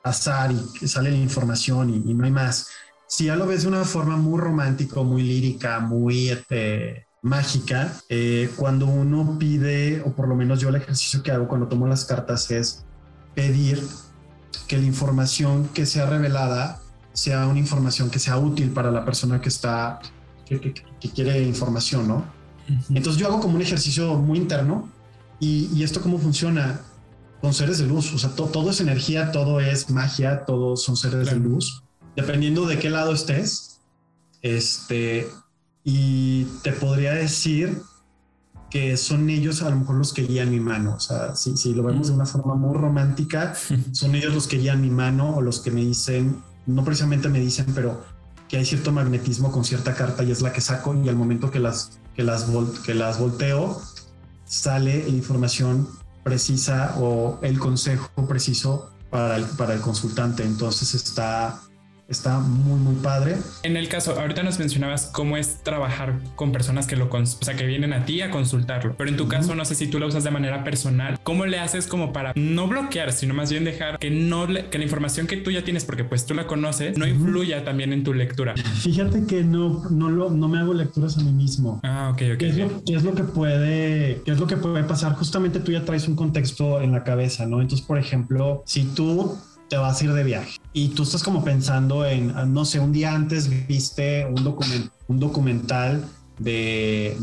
azar 0.03 0.51
y 0.51 0.87
sale 0.87 1.11
la 1.11 1.17
información 1.17 1.89
y, 1.89 2.11
y 2.11 2.13
no 2.13 2.25
hay 2.25 2.31
más. 2.31 2.67
Si 3.07 3.25
ya 3.25 3.35
lo 3.35 3.45
ves 3.45 3.63
de 3.63 3.67
una 3.67 3.83
forma 3.83 4.17
muy 4.17 4.39
romántica, 4.39 5.01
muy 5.01 5.23
lírica, 5.23 5.79
muy... 5.79 6.29
Este, 6.29 7.05
mágica, 7.21 7.93
eh, 8.09 8.49
cuando 8.55 8.87
uno 8.87 9.37
pide, 9.37 10.01
o 10.01 10.11
por 10.13 10.27
lo 10.27 10.35
menos 10.35 10.59
yo 10.59 10.69
el 10.69 10.75
ejercicio 10.75 11.21
que 11.21 11.31
hago 11.31 11.47
cuando 11.47 11.67
tomo 11.67 11.87
las 11.87 12.05
cartas 12.05 12.49
es 12.49 12.83
pedir 13.35 13.81
que 14.67 14.77
la 14.77 14.85
información 14.85 15.69
que 15.73 15.85
sea 15.85 16.05
revelada 16.05 16.81
sea 17.13 17.47
una 17.47 17.59
información 17.59 18.09
que 18.09 18.19
sea 18.19 18.37
útil 18.37 18.71
para 18.71 18.91
la 18.91 19.03
persona 19.03 19.41
que 19.41 19.49
está, 19.49 19.99
que, 20.45 20.73
quiere 21.13 21.43
información, 21.43 22.07
¿no? 22.07 22.25
Entonces 22.89 23.17
yo 23.17 23.27
hago 23.27 23.41
como 23.41 23.55
un 23.55 23.61
ejercicio 23.61 24.15
muy 24.15 24.37
interno 24.37 24.89
y, 25.39 25.83
esto 25.83 26.01
cómo 26.01 26.19
funciona 26.19 26.81
con 27.41 27.53
seres 27.53 27.79
de 27.79 27.87
luz, 27.87 28.13
o 28.13 28.19
sea, 28.19 28.29
todo 28.35 28.69
es 28.69 28.79
energía, 28.79 29.31
todo 29.31 29.59
es 29.59 29.89
magia, 29.89 30.45
todos 30.45 30.83
son 30.83 30.95
seres 30.95 31.27
de 31.27 31.35
luz, 31.37 31.83
dependiendo 32.15 32.67
de 32.67 32.77
qué 32.77 32.89
lado 32.89 33.13
estés, 33.13 33.79
este, 34.41 35.27
y 35.83 36.45
te 36.61 36.71
podría 36.71 37.13
decir 37.13 37.81
que 38.71 38.95
son 38.95 39.29
ellos 39.29 39.61
a 39.61 39.69
lo 39.69 39.75
mejor 39.75 39.95
los 39.97 40.13
que 40.13 40.23
guían 40.23 40.49
mi 40.49 40.61
mano. 40.61 40.95
O 40.95 40.99
sea, 40.99 41.35
si, 41.35 41.57
si 41.57 41.75
lo 41.75 41.83
vemos 41.83 42.07
de 42.07 42.13
una 42.13 42.25
forma 42.25 42.55
muy 42.55 42.75
romántica, 42.75 43.53
son 43.91 44.15
ellos 44.15 44.33
los 44.33 44.47
que 44.47 44.57
guían 44.57 44.81
mi 44.81 44.89
mano 44.89 45.35
o 45.35 45.41
los 45.41 45.59
que 45.59 45.69
me 45.69 45.81
dicen, 45.81 46.41
no 46.65 46.83
precisamente 46.83 47.27
me 47.27 47.39
dicen, 47.39 47.67
pero 47.75 48.01
que 48.47 48.57
hay 48.57 48.65
cierto 48.65 48.91
magnetismo 48.91 49.51
con 49.51 49.65
cierta 49.65 49.93
carta 49.93 50.23
y 50.23 50.31
es 50.31 50.41
la 50.41 50.53
que 50.53 50.61
saco 50.61 50.95
y 50.95 51.09
al 51.09 51.15
momento 51.15 51.51
que 51.51 51.59
las, 51.59 51.99
que 52.15 52.23
las, 52.23 52.47
que 52.85 52.93
las 52.93 53.19
volteo, 53.19 53.81
sale 54.45 55.03
la 55.03 55.09
información 55.09 55.87
precisa 56.23 56.95
o 56.97 57.39
el 57.41 57.59
consejo 57.59 58.09
preciso 58.27 58.89
para 59.09 59.35
el, 59.35 59.45
para 59.45 59.73
el 59.73 59.81
consultante. 59.81 60.43
Entonces 60.43 60.95
está 60.95 61.61
está 62.11 62.39
muy, 62.39 62.79
muy 62.79 62.95
padre. 62.95 63.37
En 63.63 63.77
el 63.77 63.87
caso, 63.87 64.19
ahorita 64.19 64.43
nos 64.43 64.59
mencionabas 64.59 65.07
cómo 65.07 65.37
es 65.37 65.63
trabajar 65.63 66.19
con 66.35 66.51
personas 66.51 66.87
que 66.87 66.95
lo, 66.95 67.09
o 67.11 67.25
sea, 67.25 67.55
que 67.55 67.65
vienen 67.65 67.93
a 67.93 68.05
ti 68.05 68.21
a 68.21 68.29
consultarlo, 68.29 68.95
pero 68.97 69.09
en 69.09 69.17
tu 69.17 69.27
caso 69.27 69.55
no 69.55 69.65
sé 69.65 69.75
si 69.75 69.87
tú 69.87 69.99
lo 69.99 70.07
usas 70.07 70.23
de 70.23 70.31
manera 70.31 70.63
personal. 70.63 71.19
¿Cómo 71.23 71.45
le 71.45 71.59
haces 71.59 71.87
como 71.87 72.13
para 72.13 72.33
no 72.35 72.67
bloquear, 72.67 73.11
sino 73.11 73.33
más 73.33 73.51
bien 73.51 73.63
dejar 73.63 73.97
que 73.97 74.09
no 74.09 74.47
que 74.47 74.77
la 74.77 74.83
información 74.83 75.27
que 75.27 75.37
tú 75.37 75.51
ya 75.51 75.63
tienes, 75.63 75.85
porque 75.85 76.03
pues 76.03 76.25
tú 76.25 76.33
la 76.33 76.47
conoces, 76.47 76.97
no 76.97 77.07
influya 77.07 77.63
también 77.63 77.93
en 77.93 78.03
tu 78.03 78.13
lectura? 78.13 78.55
Fíjate 78.55 79.25
que 79.25 79.43
no, 79.43 79.83
no 79.89 80.09
lo, 80.09 80.29
no 80.29 80.47
me 80.47 80.59
hago 80.59 80.73
lecturas 80.73 81.17
a 81.17 81.21
mí 81.21 81.31
mismo. 81.31 81.79
Ah, 81.83 82.09
ok, 82.13 82.21
ok. 82.33 82.37
¿Qué 82.37 82.49
es, 82.49 82.57
lo, 82.57 82.83
qué 82.83 82.95
es 82.95 83.03
lo 83.03 83.15
que 83.15 83.23
puede, 83.23 84.21
qué 84.25 84.31
es 84.31 84.39
lo 84.39 84.47
que 84.47 84.57
puede 84.57 84.83
pasar? 84.83 85.13
Justamente 85.13 85.59
tú 85.59 85.71
ya 85.71 85.85
traes 85.85 86.07
un 86.07 86.15
contexto 86.15 86.81
en 86.81 86.91
la 86.91 87.03
cabeza, 87.03 87.45
¿no? 87.45 87.61
Entonces, 87.61 87.85
por 87.85 87.97
ejemplo, 87.97 88.63
si 88.65 88.83
tú 88.83 89.37
te 89.71 89.77
vas 89.77 90.01
a 90.01 90.03
ir 90.03 90.11
de 90.11 90.23
viaje. 90.25 90.59
Y 90.73 90.89
tú 90.89 91.03
estás 91.03 91.23
como 91.23 91.45
pensando 91.45 92.05
en, 92.05 92.33
no 92.53 92.65
sé, 92.65 92.81
un 92.81 92.91
día 92.91 93.15
antes 93.15 93.49
viste 93.67 94.25
un, 94.25 94.43
document, 94.43 94.91
un 95.07 95.17
documental 95.17 96.03
de, 96.39 97.15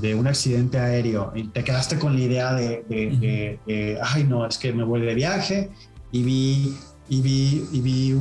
de, 0.00 0.14
un 0.16 0.26
accidente 0.26 0.76
aéreo 0.76 1.30
y 1.36 1.44
te 1.44 1.62
quedaste 1.62 1.96
con 1.96 2.14
la 2.14 2.20
idea 2.20 2.52
de, 2.52 4.00
ay 4.02 4.24
no, 4.24 4.44
es 4.44 4.58
que 4.58 4.72
me 4.72 4.82
voy 4.82 5.02
de 5.02 5.14
viaje 5.14 5.70
y 6.10 6.24
vi, 6.24 6.76
y 7.08 7.20
vi, 7.20 7.64
y 7.70 7.80
vi, 7.80 8.18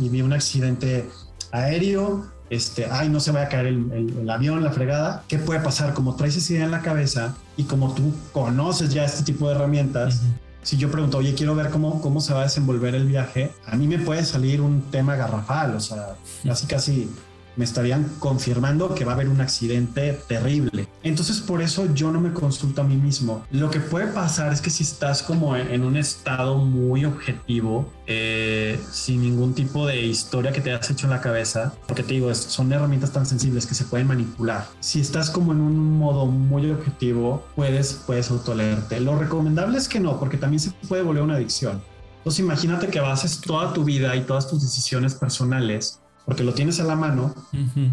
y, 0.00 0.08
vi 0.10 0.20
un 0.20 0.34
accidente 0.34 1.08
aéreo, 1.50 2.26
este, 2.50 2.84
ay 2.90 3.08
no 3.08 3.20
se 3.20 3.32
va 3.32 3.44
a 3.44 3.48
caer 3.48 3.68
el, 3.68 4.18
el, 4.20 4.28
avión, 4.28 4.62
la 4.62 4.70
fregada, 4.70 5.24
¿qué 5.28 5.38
puede 5.38 5.60
pasar? 5.60 5.94
Como 5.94 6.14
traes 6.14 6.36
esa 6.36 6.52
idea 6.52 6.66
en 6.66 6.72
la 6.72 6.82
cabeza 6.82 7.34
y 7.56 7.62
como 7.62 7.94
tú 7.94 8.12
conoces 8.32 8.92
ya 8.92 9.06
este 9.06 9.24
tipo 9.24 9.48
de 9.48 9.54
herramientas, 9.54 10.20
si 10.64 10.76
yo 10.76 10.90
pregunto, 10.90 11.18
oye, 11.18 11.34
quiero 11.34 11.54
ver 11.54 11.70
cómo, 11.70 12.00
cómo 12.00 12.20
se 12.20 12.32
va 12.32 12.40
a 12.40 12.44
desenvolver 12.44 12.94
el 12.94 13.06
viaje, 13.06 13.52
a 13.66 13.76
mí 13.76 13.86
me 13.86 13.98
puede 13.98 14.24
salir 14.24 14.60
un 14.60 14.82
tema 14.90 15.14
garrafal, 15.14 15.76
o 15.76 15.80
sea, 15.80 16.16
casi 16.44 16.66
casi 16.66 17.10
me 17.56 17.64
estarían 17.64 18.10
confirmando 18.18 18.94
que 18.94 19.04
va 19.04 19.12
a 19.12 19.14
haber 19.14 19.28
un 19.28 19.40
accidente 19.40 20.20
terrible. 20.28 20.88
Entonces 21.02 21.40
por 21.40 21.62
eso 21.62 21.92
yo 21.94 22.10
no 22.10 22.20
me 22.20 22.32
consulto 22.32 22.82
a 22.82 22.84
mí 22.84 22.96
mismo. 22.96 23.44
Lo 23.50 23.70
que 23.70 23.80
puede 23.80 24.06
pasar 24.08 24.52
es 24.52 24.60
que 24.60 24.70
si 24.70 24.82
estás 24.82 25.22
como 25.22 25.56
en, 25.56 25.84
un 25.84 25.96
estado 25.96 26.56
muy 26.58 27.04
objetivo, 27.04 27.92
eh, 28.06 28.80
sin 28.90 29.22
ningún 29.22 29.54
tipo 29.54 29.86
de 29.86 30.00
historia 30.06 30.52
que 30.52 30.60
te 30.60 30.72
has 30.72 30.90
hecho 30.90 31.06
en 31.06 31.10
la 31.10 31.20
cabeza, 31.20 31.74
porque 31.86 32.02
te 32.02 32.14
digo, 32.14 32.34
son 32.34 32.72
herramientas 32.72 33.12
tan 33.12 33.26
sensibles 33.26 33.66
que 33.66 33.74
se 33.74 33.84
pueden 33.84 34.06
manipular. 34.06 34.66
Si 34.80 35.00
estás 35.00 35.30
como 35.30 35.52
en 35.52 35.60
un 35.60 35.98
modo 35.98 36.26
muy 36.26 36.70
objetivo, 36.70 37.44
puedes, 37.54 37.92
puedes 38.06 38.30
autoleerte. 38.30 39.00
Lo 39.00 39.18
recomendable 39.18 39.78
es 39.78 39.88
que 39.88 40.00
no, 40.00 40.18
porque 40.18 40.36
también 40.36 40.60
se 40.60 40.70
puede 40.88 41.02
volver 41.02 41.22
una 41.22 41.34
adicción. 41.34 41.82
Entonces 42.18 42.40
imagínate 42.40 42.88
que 42.88 43.00
bases 43.00 43.40
toda 43.40 43.74
tu 43.74 43.84
vida 43.84 44.16
y 44.16 44.22
todas 44.22 44.48
tus 44.48 44.62
decisiones 44.62 45.14
personales 45.14 46.00
porque 46.24 46.44
lo 46.44 46.54
tienes 46.54 46.80
a 46.80 46.84
la 46.84 46.96
mano 46.96 47.34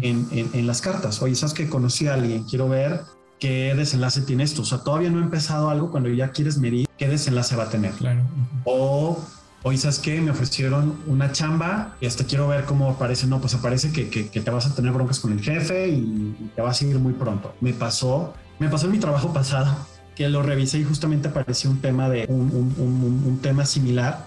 en, 0.00 0.66
las 0.66 0.80
cartas. 0.80 1.20
Oye, 1.22 1.34
sabes 1.34 1.54
que 1.54 1.68
conocí 1.68 2.06
a 2.06 2.14
alguien, 2.14 2.44
quiero 2.44 2.68
ver 2.68 3.02
qué 3.38 3.74
desenlace 3.74 4.22
tiene 4.22 4.44
esto. 4.44 4.62
O 4.62 4.64
sea, 4.64 4.78
todavía 4.78 5.10
no 5.10 5.18
ha 5.18 5.22
empezado 5.22 5.68
algo 5.70 5.90
cuando 5.90 6.08
ya 6.08 6.30
quieres 6.30 6.58
medir 6.58 6.88
qué 6.96 7.08
desenlace 7.08 7.56
va 7.56 7.64
a 7.64 7.68
tener. 7.68 7.92
Claro. 7.92 8.20
O, 8.64 9.22
oye, 9.62 9.76
sabes 9.76 9.98
que 9.98 10.20
me 10.20 10.30
ofrecieron 10.30 10.96
una 11.06 11.32
chamba 11.32 11.96
y 12.00 12.06
hasta 12.06 12.24
quiero 12.24 12.48
ver 12.48 12.64
cómo 12.64 12.90
aparece. 12.90 13.26
No, 13.26 13.40
pues 13.40 13.54
aparece 13.54 13.92
que, 13.92 14.04
te 14.04 14.50
vas 14.50 14.66
a 14.66 14.74
tener 14.74 14.92
broncas 14.92 15.20
con 15.20 15.32
el 15.32 15.40
jefe 15.40 15.88
y, 15.88 16.50
te 16.54 16.62
vas 16.62 16.80
a 16.80 16.86
ir 16.86 16.98
muy 16.98 17.12
pronto. 17.12 17.54
Me 17.60 17.74
pasó, 17.74 18.32
me 18.58 18.68
pasó 18.68 18.86
en 18.86 18.92
mi 18.92 18.98
trabajo 18.98 19.32
pasado 19.34 19.74
que 20.14 20.28
lo 20.28 20.42
revisé 20.42 20.78
y 20.78 20.84
justamente 20.84 21.28
apareció 21.28 21.70
un 21.70 21.80
tema 21.80 22.08
de 22.08 22.26
un, 22.28 22.74
un 22.78 23.38
tema 23.42 23.64
similar. 23.64 24.26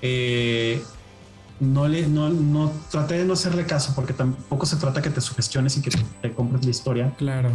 Eh, 0.00 0.82
no 1.60 1.88
le 1.88 2.06
no, 2.06 2.28
no 2.28 2.72
traté 2.90 3.18
de 3.18 3.24
no 3.24 3.32
hacerle 3.32 3.66
caso 3.66 3.92
porque 3.94 4.12
tampoco 4.12 4.66
se 4.66 4.76
trata 4.76 5.02
que 5.02 5.10
te 5.10 5.20
sugestiones 5.20 5.76
y 5.76 5.82
que 5.82 5.90
te, 6.22 6.32
compres 6.32 6.64
la 6.64 6.70
historia. 6.70 7.14
Claro. 7.16 7.50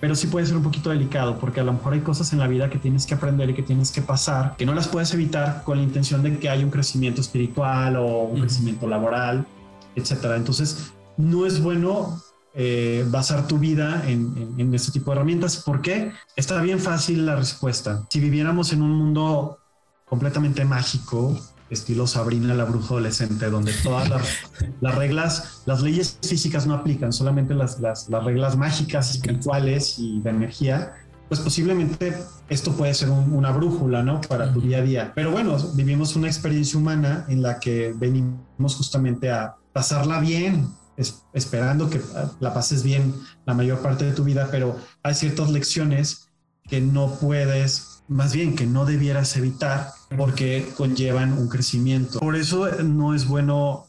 Pero 0.00 0.14
sí 0.14 0.26
puede 0.26 0.46
ser 0.46 0.56
un 0.56 0.62
poquito 0.62 0.90
delicado 0.90 1.38
porque 1.38 1.60
a 1.60 1.64
lo 1.64 1.72
mejor 1.72 1.92
hay 1.92 2.00
cosas 2.00 2.32
en 2.32 2.38
la 2.38 2.46
vida 2.46 2.70
que 2.70 2.78
tienes 2.78 3.06
que 3.06 3.14
aprender 3.14 3.50
y 3.50 3.54
que 3.54 3.62
tienes 3.62 3.90
que 3.90 4.02
pasar 4.02 4.56
que 4.56 4.66
no 4.66 4.74
las 4.74 4.88
puedes 4.88 5.12
evitar 5.14 5.62
con 5.64 5.78
la 5.78 5.84
intención 5.84 6.22
de 6.22 6.38
que 6.38 6.48
haya 6.48 6.64
un 6.64 6.70
crecimiento 6.70 7.20
espiritual 7.20 7.96
o 7.96 8.24
un 8.24 8.40
crecimiento 8.40 8.86
laboral, 8.88 9.46
etcétera. 9.94 10.36
Entonces, 10.36 10.92
no 11.16 11.46
es 11.46 11.62
bueno 11.62 12.20
eh, 12.54 13.04
basar 13.08 13.46
tu 13.46 13.58
vida 13.58 14.04
en, 14.06 14.54
en, 14.58 14.74
este 14.74 14.92
tipo 14.92 15.10
de 15.10 15.16
herramientas. 15.16 15.58
¿Por 15.58 15.82
qué? 15.82 16.12
Está 16.36 16.60
bien 16.60 16.78
fácil 16.78 17.26
la 17.26 17.36
respuesta. 17.36 18.06
Si 18.08 18.20
viviéramos 18.20 18.72
en 18.72 18.82
un 18.82 18.92
mundo 18.92 19.58
completamente 20.04 20.64
mágico, 20.64 21.36
estilo 21.70 22.06
Sabrina 22.06 22.54
la 22.54 22.64
bruja 22.64 22.88
adolescente, 22.88 23.50
donde 23.50 23.72
todas 23.82 24.08
las, 24.08 24.42
reglas, 24.96 25.62
las 25.66 25.82
leyes 25.82 26.18
físicas 26.22 26.66
no 26.66 26.74
aplican, 26.74 27.12
solamente 27.12 27.54
las, 27.54 27.80
las, 27.80 28.08
reglas 28.08 28.56
mágicas, 28.56 29.10
espirituales 29.10 29.98
y 29.98 30.20
de 30.20 30.30
energía, 30.30 30.92
pues 31.28 31.40
posiblemente 31.40 32.16
esto 32.48 32.72
puede 32.72 32.94
ser 32.94 33.10
una 33.10 33.50
brújula, 33.50 34.02
¿no? 34.02 34.20
Para 34.20 34.52
tu 34.52 34.60
día 34.60 34.78
a 34.78 34.82
día. 34.82 35.12
Pero 35.14 35.30
bueno, 35.30 35.56
vivimos 35.74 36.14
una 36.16 36.28
experiencia 36.28 36.78
humana 36.78 37.24
en 37.28 37.42
la 37.42 37.58
que 37.58 37.94
venimos 37.96 38.76
justamente 38.76 39.30
a 39.30 39.56
pasarla 39.72 40.20
bien, 40.20 40.68
esperando 41.32 41.90
que 41.90 42.00
la 42.40 42.54
pases 42.54 42.82
bien 42.82 43.14
la 43.46 43.54
mayor 43.54 43.80
parte 43.80 44.04
de 44.04 44.12
tu 44.12 44.22
vida, 44.22 44.48
pero 44.50 44.76
hay 45.02 45.14
ciertas 45.14 45.50
lecciones 45.50 46.28
que 46.68 46.80
no 46.80 47.14
puedes, 47.20 48.02
más 48.06 48.32
bien 48.32 48.54
que 48.54 48.66
no 48.66 48.84
debieras 48.84 49.36
evitar 49.36 49.88
porque 50.16 50.68
conllevan 50.76 51.32
un 51.32 51.48
crecimiento. 51.48 52.20
Por 52.20 52.36
eso 52.36 52.70
no 52.82 53.14
es 53.14 53.26
bueno 53.26 53.86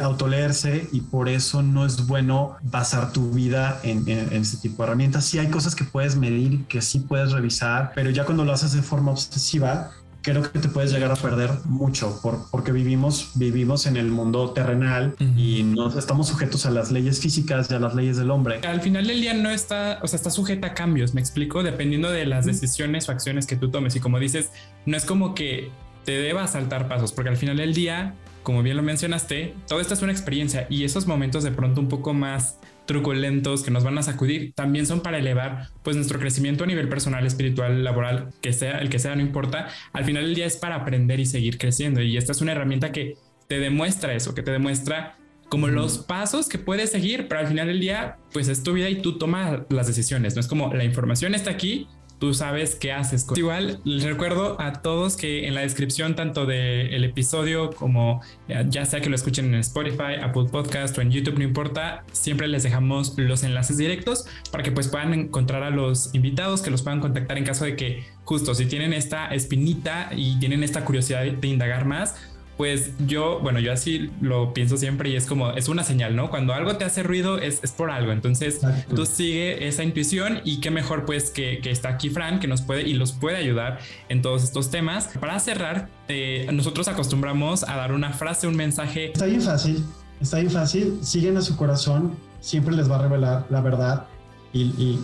autoleerse 0.00 0.88
y 0.92 1.02
por 1.02 1.28
eso 1.28 1.62
no 1.62 1.84
es 1.84 2.06
bueno 2.06 2.56
basar 2.62 3.12
tu 3.12 3.30
vida 3.30 3.80
en, 3.82 4.08
este 4.32 4.56
tipo 4.56 4.82
de 4.82 4.88
herramientas. 4.88 5.24
Sí 5.26 5.38
hay 5.38 5.48
cosas 5.48 5.74
que 5.74 5.84
puedes 5.84 6.16
medir, 6.16 6.64
que 6.66 6.80
sí 6.80 7.00
puedes 7.00 7.32
revisar, 7.32 7.92
pero 7.94 8.10
ya 8.10 8.24
cuando 8.24 8.44
lo 8.44 8.52
haces 8.52 8.72
de 8.72 8.82
forma 8.82 9.10
obsesiva, 9.10 9.90
creo 10.24 10.42
que 10.50 10.58
te 10.58 10.68
puedes 10.68 10.90
llegar 10.90 11.12
a 11.12 11.16
perder 11.16 11.50
mucho 11.66 12.18
por, 12.22 12.50
porque 12.50 12.72
vivimos, 12.72 13.32
vivimos 13.34 13.86
en 13.86 13.96
el 13.96 14.10
mundo 14.10 14.50
terrenal 14.50 15.14
y 15.36 15.62
no 15.62 15.96
estamos 15.96 16.28
sujetos 16.28 16.64
a 16.64 16.70
las 16.70 16.90
leyes 16.90 17.20
físicas 17.20 17.70
y 17.70 17.74
a 17.74 17.78
las 17.78 17.94
leyes 17.94 18.16
del 18.16 18.30
hombre. 18.30 18.60
Al 18.66 18.80
final 18.80 19.06
del 19.06 19.20
día 19.20 19.34
no 19.34 19.50
está, 19.50 20.00
o 20.02 20.08
sea, 20.08 20.16
está 20.16 20.30
sujeta 20.30 20.68
a 20.68 20.74
cambios, 20.74 21.12
me 21.12 21.20
explico, 21.20 21.62
dependiendo 21.62 22.10
de 22.10 22.24
las 22.24 22.46
decisiones 22.46 23.08
o 23.08 23.12
acciones 23.12 23.46
que 23.46 23.56
tú 23.56 23.70
tomes. 23.70 23.94
Y 23.96 24.00
como 24.00 24.18
dices, 24.18 24.50
no 24.86 24.96
es 24.96 25.04
como 25.04 25.34
que 25.34 25.70
te 26.06 26.12
debas 26.12 26.52
saltar 26.52 26.88
pasos, 26.88 27.12
porque 27.12 27.28
al 27.28 27.36
final 27.36 27.58
del 27.58 27.74
día, 27.74 28.14
como 28.42 28.62
bien 28.62 28.78
lo 28.78 28.82
mencionaste, 28.82 29.54
todo 29.68 29.80
esto 29.80 29.92
es 29.92 30.00
una 30.00 30.12
experiencia 30.12 30.66
y 30.70 30.84
esos 30.84 31.06
momentos 31.06 31.44
de 31.44 31.50
pronto 31.50 31.82
un 31.82 31.88
poco 31.88 32.14
más 32.14 32.58
truculentos 32.86 33.62
que 33.62 33.70
nos 33.70 33.84
van 33.84 33.98
a 33.98 34.02
sacudir, 34.02 34.52
también 34.54 34.86
son 34.86 35.00
para 35.00 35.18
elevar 35.18 35.68
pues 35.82 35.96
nuestro 35.96 36.18
crecimiento 36.18 36.64
a 36.64 36.66
nivel 36.66 36.88
personal, 36.88 37.26
espiritual, 37.26 37.82
laboral, 37.82 38.30
que 38.40 38.52
sea 38.52 38.78
el 38.78 38.90
que 38.90 38.98
sea, 38.98 39.14
no 39.16 39.22
importa. 39.22 39.68
Al 39.92 40.04
final 40.04 40.24
del 40.24 40.34
día 40.34 40.46
es 40.46 40.56
para 40.56 40.76
aprender 40.76 41.20
y 41.20 41.26
seguir 41.26 41.58
creciendo 41.58 42.02
y 42.02 42.16
esta 42.16 42.32
es 42.32 42.40
una 42.40 42.52
herramienta 42.52 42.92
que 42.92 43.16
te 43.48 43.58
demuestra 43.58 44.14
eso, 44.14 44.34
que 44.34 44.42
te 44.42 44.50
demuestra 44.50 45.16
como 45.48 45.68
los 45.68 45.98
pasos 45.98 46.48
que 46.48 46.58
puedes 46.58 46.90
seguir, 46.90 47.28
pero 47.28 47.40
al 47.40 47.46
final 47.46 47.68
del 47.68 47.80
día 47.80 48.16
pues 48.32 48.48
es 48.48 48.62
tu 48.62 48.72
vida 48.72 48.88
y 48.88 49.00
tú 49.00 49.18
tomas 49.18 49.60
las 49.68 49.86
decisiones, 49.86 50.34
no 50.34 50.40
es 50.40 50.48
como 50.48 50.72
la 50.74 50.84
información 50.84 51.34
está 51.34 51.50
aquí 51.50 51.86
tú 52.18 52.34
sabes 52.34 52.74
qué 52.74 52.92
haces. 52.92 53.26
Igual 53.34 53.80
les 53.84 54.04
recuerdo 54.04 54.60
a 54.60 54.72
todos 54.74 55.16
que 55.16 55.46
en 55.46 55.54
la 55.54 55.62
descripción 55.62 56.14
tanto 56.14 56.46
del 56.46 57.04
episodio 57.04 57.70
como 57.70 58.22
eh, 58.48 58.64
ya 58.68 58.84
sea 58.84 59.00
que 59.00 59.08
lo 59.08 59.16
escuchen 59.16 59.46
en 59.46 59.60
Spotify, 59.60 60.14
Apple 60.22 60.46
Podcast 60.50 60.96
o 60.98 61.00
en 61.00 61.10
YouTube, 61.10 61.38
no 61.38 61.44
importa, 61.44 62.04
siempre 62.12 62.48
les 62.48 62.62
dejamos 62.62 63.14
los 63.18 63.42
enlaces 63.42 63.76
directos 63.76 64.26
para 64.50 64.62
que 64.62 64.72
pues 64.72 64.88
puedan 64.88 65.14
encontrar 65.14 65.62
a 65.62 65.70
los 65.70 66.14
invitados, 66.14 66.62
que 66.62 66.70
los 66.70 66.82
puedan 66.82 67.00
contactar 67.00 67.38
en 67.38 67.44
caso 67.44 67.64
de 67.64 67.76
que 67.76 68.04
justo 68.24 68.54
si 68.54 68.66
tienen 68.66 68.92
esta 68.92 69.28
espinita 69.34 70.10
y 70.14 70.38
tienen 70.38 70.62
esta 70.62 70.84
curiosidad 70.84 71.24
de 71.24 71.48
indagar 71.48 71.84
más, 71.84 72.16
pues 72.56 72.92
yo, 73.06 73.40
bueno, 73.40 73.58
yo 73.58 73.72
así 73.72 74.10
lo 74.20 74.54
pienso 74.54 74.76
siempre 74.76 75.10
y 75.10 75.16
es 75.16 75.26
como, 75.26 75.50
es 75.52 75.68
una 75.68 75.82
señal, 75.82 76.14
¿no? 76.14 76.30
Cuando 76.30 76.52
algo 76.52 76.76
te 76.76 76.84
hace 76.84 77.02
ruido 77.02 77.38
es, 77.38 77.60
por 77.72 77.90
algo, 77.90 78.12
entonces 78.12 78.60
tú 78.94 79.06
sigue 79.06 79.66
esa 79.66 79.82
intuición 79.82 80.40
y 80.44 80.60
qué 80.60 80.70
mejor 80.70 81.04
pues 81.04 81.30
que, 81.30 81.60
está 81.64 81.88
aquí 81.90 82.10
Fran, 82.10 82.38
que 82.38 82.46
nos 82.46 82.62
puede 82.62 82.82
y 82.82 82.94
los 82.94 83.12
puede 83.12 83.36
ayudar 83.36 83.80
en 84.08 84.22
todos 84.22 84.44
estos 84.44 84.70
temas. 84.70 85.08
Para 85.20 85.38
cerrar, 85.40 85.88
eh, 86.08 86.46
nosotros 86.52 86.86
acostumbramos 86.88 87.64
a 87.64 87.76
dar 87.76 87.92
una 87.92 88.12
frase, 88.12 88.46
un 88.46 88.56
mensaje. 88.56 89.12
Está 89.12 89.26
bien 89.26 89.42
fácil, 89.42 89.84
está 90.20 90.38
bien 90.38 90.50
fácil, 90.50 90.98
siguen 91.02 91.36
a 91.36 91.42
su 91.42 91.56
corazón, 91.56 92.16
siempre 92.40 92.74
les 92.76 92.90
va 92.90 92.96
a 92.96 93.02
revelar 93.02 93.46
la 93.50 93.60
verdad 93.60 94.06
y 94.52 95.00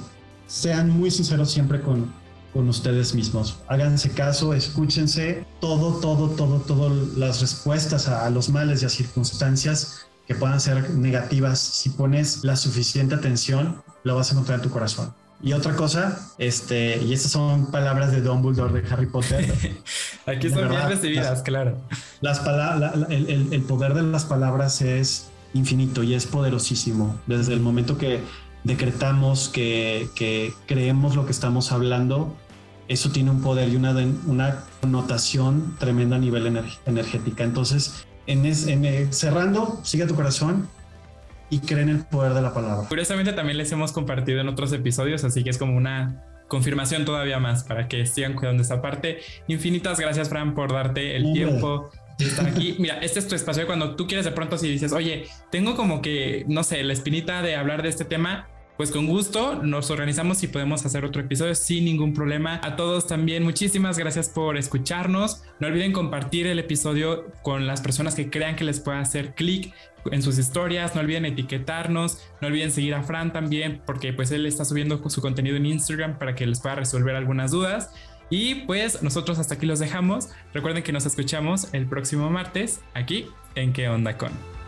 sean 0.46 0.90
muy 0.90 1.10
sinceros 1.10 1.50
siempre 1.50 1.80
con, 1.80 2.12
con 2.52 2.68
ustedes 2.68 3.14
mismos. 3.14 3.58
Háganse 3.68 4.10
caso, 4.10 4.54
escúchense 4.54 5.44
todo, 5.60 6.00
todo, 6.00 6.30
todo, 6.30 6.58
todas 6.60 6.92
las 7.16 7.40
respuestas 7.40 8.08
a, 8.08 8.28
los 8.30 8.48
males 8.48 8.82
y 8.82 8.86
a 8.86 8.88
circunstancias 8.88 10.06
que 10.26 10.34
puedan 10.34 10.60
ser 10.60 10.90
negativas. 10.90 11.58
Si 11.58 11.90
pones 11.90 12.44
la 12.44 12.56
suficiente 12.56 13.14
atención, 13.14 13.82
lo 14.04 14.16
vas 14.16 14.30
a 14.30 14.32
encontrar 14.34 14.58
en 14.58 14.62
tu 14.62 14.70
corazón. 14.70 15.14
Y 15.42 15.54
otra 15.54 15.74
cosa, 15.74 16.18
este, 16.36 16.98
y 17.02 17.14
estas 17.14 17.32
son 17.32 17.70
palabras 17.70 18.12
de 18.12 18.20
Dumbledore 18.20 18.82
de 18.82 18.92
Harry 18.92 19.06
Potter. 19.06 19.50
Aquí 20.26 20.50
son 20.50 20.68
bien 20.68 20.88
recibidas, 20.88 21.42
claro. 21.42 21.78
Las 22.20 22.42
el, 23.08 23.48
el 23.50 23.62
poder 23.62 23.94
de 23.94 24.02
las 24.02 24.26
palabras 24.26 24.82
es 24.82 25.30
infinito 25.54 26.02
y 26.02 26.14
es 26.14 26.26
poderosísimo. 26.26 27.18
Desde 27.26 27.54
el 27.54 27.60
momento 27.60 27.96
que 27.96 28.20
decretamos 28.64 29.48
que, 29.48 30.08
creemos 30.66 31.16
lo 31.16 31.24
que 31.26 31.32
estamos 31.32 31.72
hablando, 31.72 32.36
eso 32.88 33.10
tiene 33.10 33.30
un 33.30 33.40
poder 33.40 33.68
y 33.68 33.76
una, 33.76 33.94
una 34.26 34.64
connotación 34.80 35.76
tremenda 35.78 36.16
a 36.16 36.18
nivel 36.18 36.46
energética. 36.86 37.44
Entonces, 37.44 38.06
en, 38.26 38.44
eh, 38.46 39.08
cerrando, 39.10 39.80
sigue 39.82 40.06
tu 40.06 40.14
corazón 40.14 40.68
y 41.50 41.60
cree 41.60 41.82
en 41.82 41.88
el 41.88 42.04
poder 42.04 42.34
de 42.34 42.42
la 42.42 42.54
palabra. 42.54 42.88
Curiosamente 42.88 43.32
también 43.32 43.58
les 43.58 43.70
hemos 43.72 43.92
compartido 43.92 44.40
en 44.40 44.48
otros 44.48 44.72
episodios, 44.72 45.24
así 45.24 45.42
que 45.42 45.50
es 45.50 45.58
como 45.58 45.76
una 45.76 46.24
confirmación 46.50 47.04
todavía 47.04 47.38
más 47.38 47.64
para 47.64 47.88
que 47.88 48.04
sigan 48.06 48.34
cuidando 48.34 48.62
esa 48.62 48.82
parte. 48.82 49.20
Infinitas 49.48 49.98
gracias, 49.98 50.28
Fran, 50.28 50.54
por 50.54 50.72
darte 50.72 51.16
el 51.16 51.32
tiempo 51.32 51.90
de 52.18 52.26
estar 52.26 52.46
aquí. 52.46 52.76
Mira, 52.78 52.98
este 52.98 53.18
es 53.18 53.28
tu 53.28 53.34
espacio 53.34 53.66
cuando 53.66 53.96
tú 53.96 54.06
quieres 54.06 54.24
de 54.26 54.32
pronto 54.32 54.58
si 54.58 54.68
dices, 54.68 54.92
oye, 54.92 55.26
tengo 55.50 55.74
como 55.76 56.02
que, 56.02 56.44
no 56.48 56.62
sé, 56.62 56.82
la 56.82 56.92
espinita 56.92 57.40
de 57.42 57.56
hablar 57.56 57.82
de 57.82 57.88
este 57.88 58.04
tema, 58.04 58.48
pues 58.80 58.92
con 58.92 59.06
gusto 59.06 59.56
nos 59.62 59.90
organizamos 59.90 60.42
y 60.42 60.48
podemos 60.48 60.86
hacer 60.86 61.04
otro 61.04 61.20
episodio 61.20 61.54
sin 61.54 61.84
ningún 61.84 62.14
problema. 62.14 62.62
A 62.64 62.76
todos 62.76 63.06
también 63.06 63.42
muchísimas 63.42 63.98
gracias 63.98 64.30
por 64.30 64.56
escucharnos. 64.56 65.42
No 65.58 65.66
olviden 65.66 65.92
compartir 65.92 66.46
el 66.46 66.58
episodio 66.58 67.26
con 67.42 67.66
las 67.66 67.82
personas 67.82 68.14
que 68.14 68.30
crean 68.30 68.56
que 68.56 68.64
les 68.64 68.80
pueda 68.80 68.98
hacer 69.00 69.34
clic 69.34 69.74
en 70.10 70.22
sus 70.22 70.38
historias, 70.38 70.94
no 70.94 71.02
olviden 71.02 71.26
etiquetarnos, 71.26 72.22
no 72.40 72.48
olviden 72.48 72.72
seguir 72.72 72.94
a 72.94 73.02
Fran 73.02 73.34
también 73.34 73.82
porque 73.84 74.14
pues 74.14 74.30
él 74.30 74.46
está 74.46 74.64
subiendo 74.64 75.06
su 75.10 75.20
contenido 75.20 75.58
en 75.58 75.66
Instagram 75.66 76.18
para 76.18 76.34
que 76.34 76.46
les 76.46 76.60
pueda 76.60 76.76
resolver 76.76 77.14
algunas 77.16 77.50
dudas. 77.50 77.92
Y 78.30 78.64
pues 78.64 79.02
nosotros 79.02 79.38
hasta 79.38 79.56
aquí 79.56 79.66
los 79.66 79.78
dejamos. 79.78 80.30
Recuerden 80.54 80.82
que 80.82 80.92
nos 80.92 81.04
escuchamos 81.04 81.68
el 81.74 81.84
próximo 81.84 82.30
martes 82.30 82.80
aquí 82.94 83.26
en 83.56 83.74
¿Qué 83.74 83.90
onda 83.90 84.16
con? 84.16 84.59